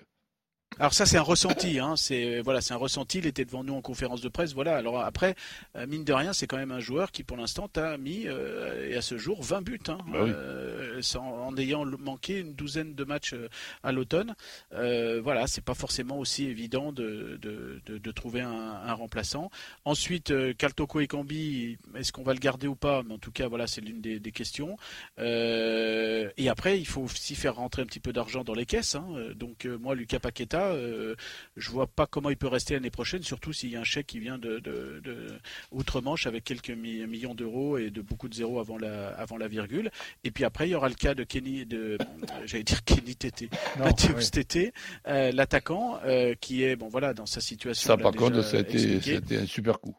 Alors 0.80 0.94
ça 0.94 1.06
c'est 1.06 1.18
un 1.18 1.22
ressenti, 1.22 1.80
hein. 1.80 1.96
c'est 1.98 2.40
voilà, 2.40 2.62
c'est 2.62 2.74
un 2.74 2.78
ressenti. 2.78 3.18
Il 3.20 3.28
était 3.28 3.44
devant 3.44 3.64
nous 3.64 3.74
en 3.76 3.82
conférence 3.82 4.22
de 4.22 4.30
presse, 4.30 4.54
voilà. 4.54 4.78
Alors 4.78 5.02
après, 5.02 5.36
euh, 5.76 5.86
mine 5.86 6.06
de 6.06 6.14
rien, 6.14 6.32
c'est 6.32 6.48
quand 6.48 6.58
même 6.58 6.72
un 6.72 6.80
joueur 6.80 7.12
qui 7.12 7.24
pour 7.24 7.36
l'instant 7.36 7.68
t'a 7.68 7.98
mis 7.98 8.24
euh, 8.26 8.90
et 8.90 8.96
à 8.96 9.02
ce 9.02 9.18
jour 9.18 9.44
20 9.44 9.62
buts, 9.62 9.80
hein, 9.90 9.98
bah 10.08 10.20
oui. 10.24 10.32
euh, 10.34 11.02
sans, 11.02 11.24
en 11.24 11.56
ayant 11.58 11.86
manqué 11.86 12.40
une 12.40 12.54
douzaine 12.54 12.96
de 12.96 13.04
matchs 13.04 13.36
à 13.84 13.92
l'automne. 13.92 14.34
Euh, 14.74 15.20
voilà, 15.22 15.46
c'est 15.46 15.64
pas 15.64 15.74
forcément 15.74 16.18
aussi 16.18 16.46
évident 16.46 16.94
de, 16.94 17.38
de, 17.42 17.82
de, 17.86 17.98
de 17.98 18.12
trouver 18.12 18.40
un, 18.42 18.50
un, 18.52 18.94
remplaçant. 18.94 19.52
Ensuite, 19.84 20.34
Kaltoko 20.58 21.02
et 21.02 21.08
Cambi, 21.08 21.78
est-ce 21.96 22.14
qu'on 22.14 22.24
va 22.24 22.34
le 22.34 22.40
garder 22.40 22.68
ou 22.68 22.76
pas? 22.76 23.04
Mais 23.04 23.14
en 23.14 23.20
tout 23.20 23.32
cas, 23.32 23.50
voilà, 23.50 23.68
c'est 23.68 23.82
l'une 23.82 24.00
des, 24.02 24.20
des, 24.22 24.32
questions. 24.32 24.78
et 25.20 26.50
après, 26.50 26.80
il 26.80 26.88
faut 26.88 27.02
aussi 27.02 27.36
faire 27.36 27.56
rentrer 27.56 27.82
un 27.82 27.86
petit 27.86 28.00
peu 28.00 28.14
d'argent 28.14 28.44
dans 28.46 28.54
les 28.54 28.66
caisses. 28.66 28.96
Hein. 28.96 29.06
Donc 29.36 29.66
moi, 29.66 29.96
Lucas 29.96 30.20
Paqueta 30.20 30.61
euh, 30.70 31.16
je 31.58 31.70
vois 31.70 31.88
pas 31.88 32.06
comment 32.06 32.30
il 32.30 32.38
peut 32.38 32.48
rester 32.48 32.74
l'année 32.74 32.90
prochaine, 32.90 33.24
surtout 33.24 33.54
s'il 33.54 33.70
y 33.70 33.76
a 33.76 33.80
un 33.80 33.86
chèque 33.86 34.08
qui 34.08 34.20
vient 34.20 34.38
de, 34.38 34.60
de, 34.60 35.02
de 35.04 35.28
outre-Manche 35.72 36.28
avec 36.28 36.44
quelques 36.44 36.70
mi 36.70 37.06
millions 37.08 37.36
d'euros 37.36 37.78
et 37.78 37.90
de 37.90 38.02
beaucoup 38.02 38.30
de 38.30 38.34
zéros 38.34 38.60
avant 38.60 38.78
la, 38.78 39.10
avant 39.10 39.38
la 39.38 39.48
virgule. 39.48 39.92
Et 40.24 40.32
puis 40.32 40.44
après, 40.44 40.68
il 40.68 40.72
y 40.72 40.76
aura 40.76 40.90
le 40.90 40.96
cas 40.96 41.14
de 41.14 41.24
Kenny, 41.24 41.66
de, 41.66 41.98
j'allais 42.46 42.64
dire 42.64 42.84
Kenny 42.84 43.16
Tété, 43.16 43.50
Mathéus 43.80 44.32
Tété, 44.32 44.74
euh, 45.08 45.32
l'attaquant, 45.32 46.00
euh, 46.06 46.36
qui 46.40 46.64
est, 46.64 46.76
bon 46.76 46.90
voilà, 46.90 47.14
dans 47.14 47.26
sa 47.26 47.42
situation. 47.42 47.88
Ça, 47.88 47.98
par 47.98 48.14
contre, 48.14 48.44
ça 48.44 48.58
a, 48.58 48.60
été, 48.62 49.02
ça 49.02 49.12
a 49.12 49.14
été 49.14 49.38
un 49.38 49.46
super 49.46 49.80
coup. 49.80 49.96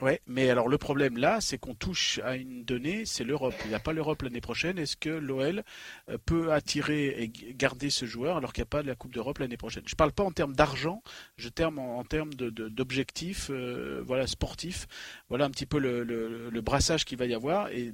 Ouais, 0.00 0.20
mais 0.28 0.48
alors 0.48 0.68
le 0.68 0.78
problème 0.78 1.18
là, 1.18 1.40
c'est 1.40 1.58
qu'on 1.58 1.74
touche 1.74 2.20
à 2.22 2.36
une 2.36 2.62
donnée, 2.62 3.04
c'est 3.04 3.24
l'Europe. 3.24 3.54
Il 3.64 3.70
n'y 3.70 3.74
a 3.74 3.80
pas 3.80 3.92
l'Europe 3.92 4.22
l'année 4.22 4.40
prochaine. 4.40 4.78
Est-ce 4.78 4.96
que 4.96 5.08
l'OL 5.08 5.64
euh, 6.08 6.18
peut 6.24 6.52
attirer 6.52 7.20
et 7.20 7.32
garder 7.54 7.90
ce 7.90 8.06
joueur 8.06 8.36
alors 8.36 8.52
qu'il 8.52 8.62
n'y 8.62 8.68
a 8.68 8.70
pas 8.70 8.82
de 8.82 8.86
la 8.86 8.94
Coupe 8.94 9.12
d'Europe 9.12 9.38
l'année 9.38 9.56
prochaine? 9.56 9.82
Je 9.86 9.94
ne 9.94 9.96
parle 9.96 10.12
pas 10.12 10.22
en 10.22 10.30
termes 10.30 10.54
d'argent, 10.54 11.02
je 11.36 11.48
terme 11.48 11.80
en, 11.80 12.04
termes 12.04 12.32
d'objectifs, 12.34 13.48
euh, 13.50 14.00
voilà, 14.06 14.28
sportifs. 14.28 14.86
Voilà 15.28 15.46
un 15.46 15.50
petit 15.50 15.66
peu 15.66 15.78
le, 15.78 16.04
le, 16.04 16.60
brassage 16.60 17.04
qu'il 17.04 17.18
va 17.18 17.26
y 17.26 17.34
avoir. 17.34 17.68
Et 17.70 17.92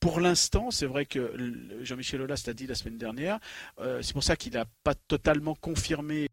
pour 0.00 0.20
l'instant, 0.20 0.72
c'est 0.72 0.86
vrai 0.86 1.06
que 1.06 1.32
Jean-Michel 1.82 2.22
Aulas 2.22 2.42
l'a 2.46 2.54
dit 2.54 2.66
la 2.66 2.74
semaine 2.74 2.98
dernière. 2.98 3.38
Euh, 3.78 4.02
c'est 4.02 4.14
pour 4.14 4.24
ça 4.24 4.34
qu'il 4.34 4.54
n'a 4.54 4.64
pas 4.82 4.94
totalement 4.94 5.54
confirmé 5.54 6.28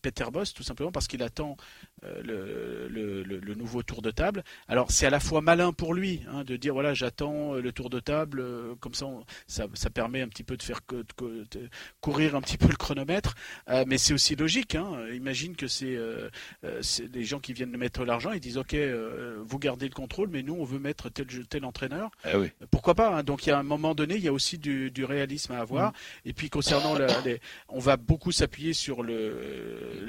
Peter 0.00 0.24
Boss, 0.32 0.54
tout 0.54 0.62
simplement 0.62 0.92
parce 0.92 1.06
qu'il 1.06 1.22
attend 1.22 1.56
le, 2.02 2.88
le, 2.88 3.54
nouveau 3.54 3.82
tour 3.82 4.00
de 4.00 4.10
table 4.10 4.21
table. 4.22 4.44
Alors 4.68 4.90
c'est 4.90 5.06
à 5.06 5.10
la 5.10 5.20
fois 5.20 5.40
malin 5.40 5.72
pour 5.72 5.94
lui 5.94 6.22
hein, 6.32 6.44
de 6.44 6.54
dire 6.56 6.74
voilà 6.74 6.92
j'attends 6.94 7.54
le 7.54 7.72
tour 7.72 7.88
de 7.90 8.00
table, 8.00 8.38
euh, 8.40 8.74
comme 8.80 8.94
ça, 8.94 9.06
on- 9.06 9.24
ça 9.46 9.66
ça 9.74 9.90
permet 9.90 10.20
un 10.22 10.28
petit 10.28 10.44
peu 10.44 10.56
de 10.56 10.62
faire 10.62 10.80
que- 10.86 11.04
que- 11.16 11.44
de 11.56 11.68
courir 12.00 12.36
un 12.36 12.40
petit 12.40 12.58
peu 12.58 12.68
le 12.68 12.76
chronomètre, 12.76 13.34
euh, 13.68 13.84
mais 13.88 13.98
c'est 13.98 14.14
aussi 14.14 14.34
logique. 14.36 14.74
Hein. 14.74 14.88
Imagine 15.12 15.56
que 15.56 15.66
c'est 15.66 15.96
euh, 15.96 16.28
euh, 16.64 16.80
les 17.12 17.24
gens 17.24 17.40
qui 17.40 17.52
viennent 17.52 17.76
mettre 17.76 18.04
l'argent, 18.04 18.32
ils 18.32 18.40
disent 18.48 18.58
ok 18.58 18.74
euh, 18.74 19.42
vous 19.44 19.58
gardez 19.58 19.88
le 19.88 19.94
contrôle, 19.94 20.28
mais 20.30 20.42
nous 20.42 20.54
on 20.54 20.64
veut 20.64 20.78
mettre 20.78 21.08
tel 21.10 21.26
tel 21.48 21.64
entraîneur. 21.64 22.10
Eh 22.32 22.36
oui. 22.36 22.48
Pourquoi 22.70 22.94
pas 22.94 23.08
hein. 23.16 23.22
Donc 23.24 23.44
il 23.46 23.48
y 23.50 23.52
a 23.52 23.58
un 23.58 23.62
moment 23.74 23.94
donné, 23.94 24.14
il 24.16 24.22
y 24.22 24.28
a 24.28 24.32
aussi 24.32 24.58
du, 24.58 24.90
du 24.90 25.04
réalisme 25.04 25.52
à 25.52 25.58
avoir. 25.60 25.92
Et 26.24 26.32
puis 26.32 26.48
concernant 26.50 26.94
la- 26.94 27.20
les, 27.22 27.40
on 27.68 27.78
va 27.80 27.96
beaucoup 27.96 28.32
s'appuyer 28.32 28.72
sur 28.72 29.02
le, 29.02 29.16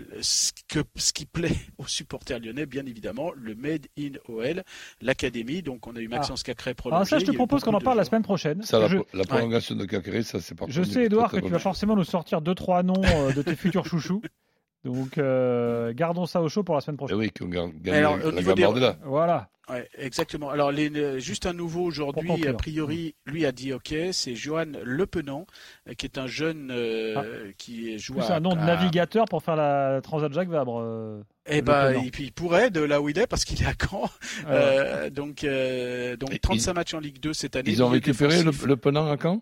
le- 0.10 0.22
ce 0.22 0.52
que 0.68 0.80
ce 0.96 1.12
qui 1.14 1.26
plaît 1.26 1.56
aux 1.78 1.88
supporters 1.88 2.40
lyonnais, 2.40 2.66
bien 2.66 2.86
évidemment, 2.86 3.32
le 3.36 3.56
Made 3.56 3.88
in 3.98 4.03
OL, 4.28 4.64
l'académie. 5.02 5.62
Donc 5.62 5.88
on 5.88 5.96
a 5.96 6.00
eu 6.00 6.08
Maxence 6.08 6.44
Cacré 6.44 6.74
prolongé. 6.74 6.96
Alors 6.96 7.08
ça, 7.08 7.20
je 7.20 7.26
te 7.26 7.32
propose 7.32 7.64
qu'on 7.64 7.74
en 7.74 7.82
parle 7.82 7.98
la 7.98 8.06
semaine 8.06 8.24
prochaine. 8.24 8.64
Ça, 8.64 8.80
la, 8.80 8.88
je, 8.88 8.98
la 9.14 9.24
prolongation 9.24 9.76
de 9.76 9.86
Cacré, 9.86 10.24
ça 10.24 10.40
c'est 10.40 10.56
pas 10.56 10.66
je 10.68 10.84
sais, 10.84 11.06
Edouard, 11.06 11.32
que 11.32 11.38
tu 11.38 11.50
vas 11.50 11.60
forcément 11.60 11.96
nous 11.96 12.04
sortir 12.04 12.42
deux 12.42 12.56
trois 12.56 12.84
noms 12.84 13.02
euh, 13.04 13.34
de 13.34 13.42
tes 13.42 13.56
futurs 13.56 13.86
chouchous. 13.86 14.22
Donc, 14.86 15.18
euh, 15.18 15.94
gardons 15.94 16.26
ça 16.26 16.42
au 16.42 16.50
chaud 16.50 16.64
pour 16.64 16.76
la 16.76 16.82
semaine 16.82 16.96
Eh 16.96 16.98
prochaine. 16.98 17.18
oui, 17.18 17.30
qui 17.32 17.44
ont 17.44 17.48
ga- 17.48 17.68
gagné 17.82 17.98
Alors, 18.00 18.18
la, 18.18 18.26
au 18.26 18.32
la 18.32 18.38
niveau 18.40 18.54
des- 18.54 18.62
Gambardella. 18.64 18.98
Voilà. 19.06 19.50
Ouais, 19.70 19.88
exactement. 19.98 20.50
Alors, 20.50 20.74
les, 20.74 21.22
juste 21.22 21.46
un 21.46 21.54
nouveau 21.54 21.84
aujourd'hui, 21.86 22.46
a 22.50 22.54
priori, 22.54 23.16
lui 23.26 23.46
a 23.46 23.54
dit 23.54 23.72
OK, 23.72 23.96
c'est 24.12 24.36
Johan 24.36 24.66
Lepenant, 24.84 25.48
euh, 25.88 25.94
qui 25.94 26.06
est 26.06 26.18
un 26.18 26.28
jeune 26.28 26.68
euh, 26.70 27.50
qui 27.58 27.98
joue 27.98 28.20
à, 28.20 28.34
un 28.36 28.40
nom 28.42 28.50
de 28.50 28.60
navigateur 28.60 29.24
pour 29.30 29.42
faire 29.42 29.56
la 29.56 30.02
Transat 30.04 30.34
Jacques 30.34 30.50
Vabre. 30.50 30.82
euh. 30.82 31.22
Eh 31.46 31.62
ben, 31.62 31.94
et 32.04 32.12
puis 32.12 32.26
il 32.26 32.32
pourrait 32.34 32.72
de 32.72 32.82
là 32.82 33.00
où 33.02 33.08
il 33.08 33.18
est 33.18 33.26
parce 33.28 33.46
qu'il 33.46 33.62
est 33.62 33.66
à 33.66 33.74
Caen. 33.80 34.10
Alors, 34.46 34.50
Euh, 34.50 35.10
donc, 35.10 35.46
euh, 35.46 36.14
Et 36.14 36.18
donc 36.18 36.42
35 36.42 36.74
matchs 36.74 36.94
en 36.94 37.00
Ligue 37.00 37.22
2 37.22 37.32
cette 37.32 37.56
année. 37.56 37.70
Ils 37.72 37.82
ont 37.82 37.88
récupéré 37.90 38.44
le, 38.44 38.76
Penang 38.76 39.08
à 39.10 39.16
Caen? 39.22 39.42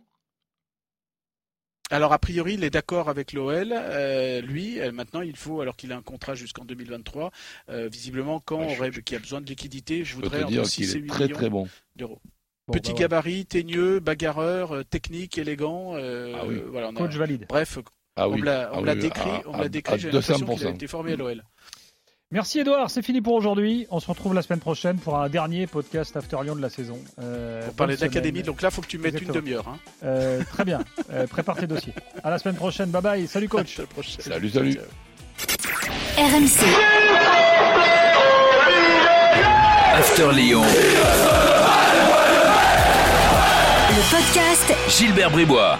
Alors 1.91 2.13
a 2.13 2.19
priori, 2.19 2.53
il 2.53 2.63
est 2.63 2.69
d'accord 2.69 3.09
avec 3.09 3.33
l'OL. 3.33 3.73
Euh, 3.73 4.39
lui, 4.41 4.79
euh, 4.79 4.91
maintenant, 4.93 5.21
il 5.21 5.35
faut, 5.35 5.59
alors 5.61 5.75
qu'il 5.75 5.91
a 5.91 5.97
un 5.97 6.01
contrat 6.01 6.35
jusqu'en 6.35 6.63
2023, 6.63 7.31
euh, 7.69 7.89
visiblement, 7.91 8.39
quand 8.39 8.59
Ouais, 8.59 8.77
aurait, 8.77 8.91
qui 8.91 9.15
a 9.15 9.19
besoin 9.19 9.41
de 9.41 9.45
liquidité, 9.45 10.05
je 10.05 10.15
voudrais 10.15 10.45
dire 10.45 10.65
6 10.65 10.75
qu'il 10.83 10.89
et 10.95 10.99
est 10.99 11.01
8 11.03 11.07
très 11.09 11.23
millions 11.25 11.35
très 11.35 11.49
bon. 11.49 11.67
d'euros. 11.97 12.21
bon, 12.67 12.73
Petit 12.73 12.93
bah, 12.93 12.99
gabarit, 12.99 13.45
teigneux, 13.45 13.99
bagarreur, 13.99 14.71
euh, 14.73 14.83
technique, 14.83 15.37
élégant. 15.37 15.95
euh, 15.95 16.33
Ah 16.39 16.45
oui. 16.47 16.61
voilà, 16.69 16.87
on 16.87 16.91
a- 16.91 16.93
voilà. 16.93 17.07
Coach 17.09 17.17
valide. 17.17 17.45
Bref, 17.49 17.77
Ah 18.15 18.29
on 18.29 18.33
oui. 18.33 18.39
me 18.39 18.45
l'a 18.45 18.69
Ah 18.71 18.77
on 18.77 18.81
me 18.81 18.85
l'a 18.85 18.93
oui, 18.93 18.99
décrit, 19.01 19.29
on 19.47 19.53
me 19.57 19.61
l'a 19.63 19.69
décrit, 19.69 19.99
j'ai 19.99 20.11
l'impression 20.11 20.45
qu'il 20.45 20.63
a 20.65 20.69
200%. 20.69 20.75
été 20.75 20.87
formé 20.87 21.11
à 21.13 21.15
l'OL. 21.17 21.43
Merci 22.31 22.59
Edouard, 22.59 22.89
c'est 22.89 23.01
fini 23.01 23.19
pour 23.19 23.33
aujourd'hui. 23.33 23.87
On 23.91 23.99
se 23.99 24.07
retrouve 24.07 24.33
la 24.33 24.41
semaine 24.41 24.59
prochaine 24.61 24.97
pour 24.97 25.17
un 25.19 25.27
dernier 25.27 25.67
podcast 25.67 26.15
After 26.15 26.37
Lyon 26.43 26.55
de 26.55 26.61
la 26.61 26.69
saison. 26.69 26.97
Euh, 27.19 27.65
Pour 27.65 27.73
parler 27.73 27.97
d'académie, 27.97 28.41
donc 28.41 28.61
là, 28.61 28.71
faut 28.71 28.81
que 28.81 28.87
tu 28.87 28.97
mettes 28.97 29.15
Exactement. 29.15 29.33
une 29.33 29.41
demi-heure. 29.41 29.67
Hein. 29.67 29.77
Euh, 30.05 30.41
très 30.53 30.63
bien. 30.63 30.79
Euh, 31.11 31.27
prépare 31.29 31.57
tes 31.57 31.67
dossiers. 31.67 31.93
À 32.23 32.29
la 32.29 32.39
semaine 32.39 32.55
prochaine. 32.55 32.89
Bye 32.89 33.01
bye. 33.01 33.27
Salut 33.27 33.49
coach. 33.49 33.79
À 33.79 33.81
la 33.81 33.87
prochaine. 33.87 34.21
Salut, 34.21 34.49
salut. 34.49 34.77
RMC. 36.17 36.65
After 39.93 40.31
Lyon. 40.31 40.63
Le 43.89 44.15
podcast 44.15 44.73
Gilbert 44.97 45.31
Bribois. 45.31 45.77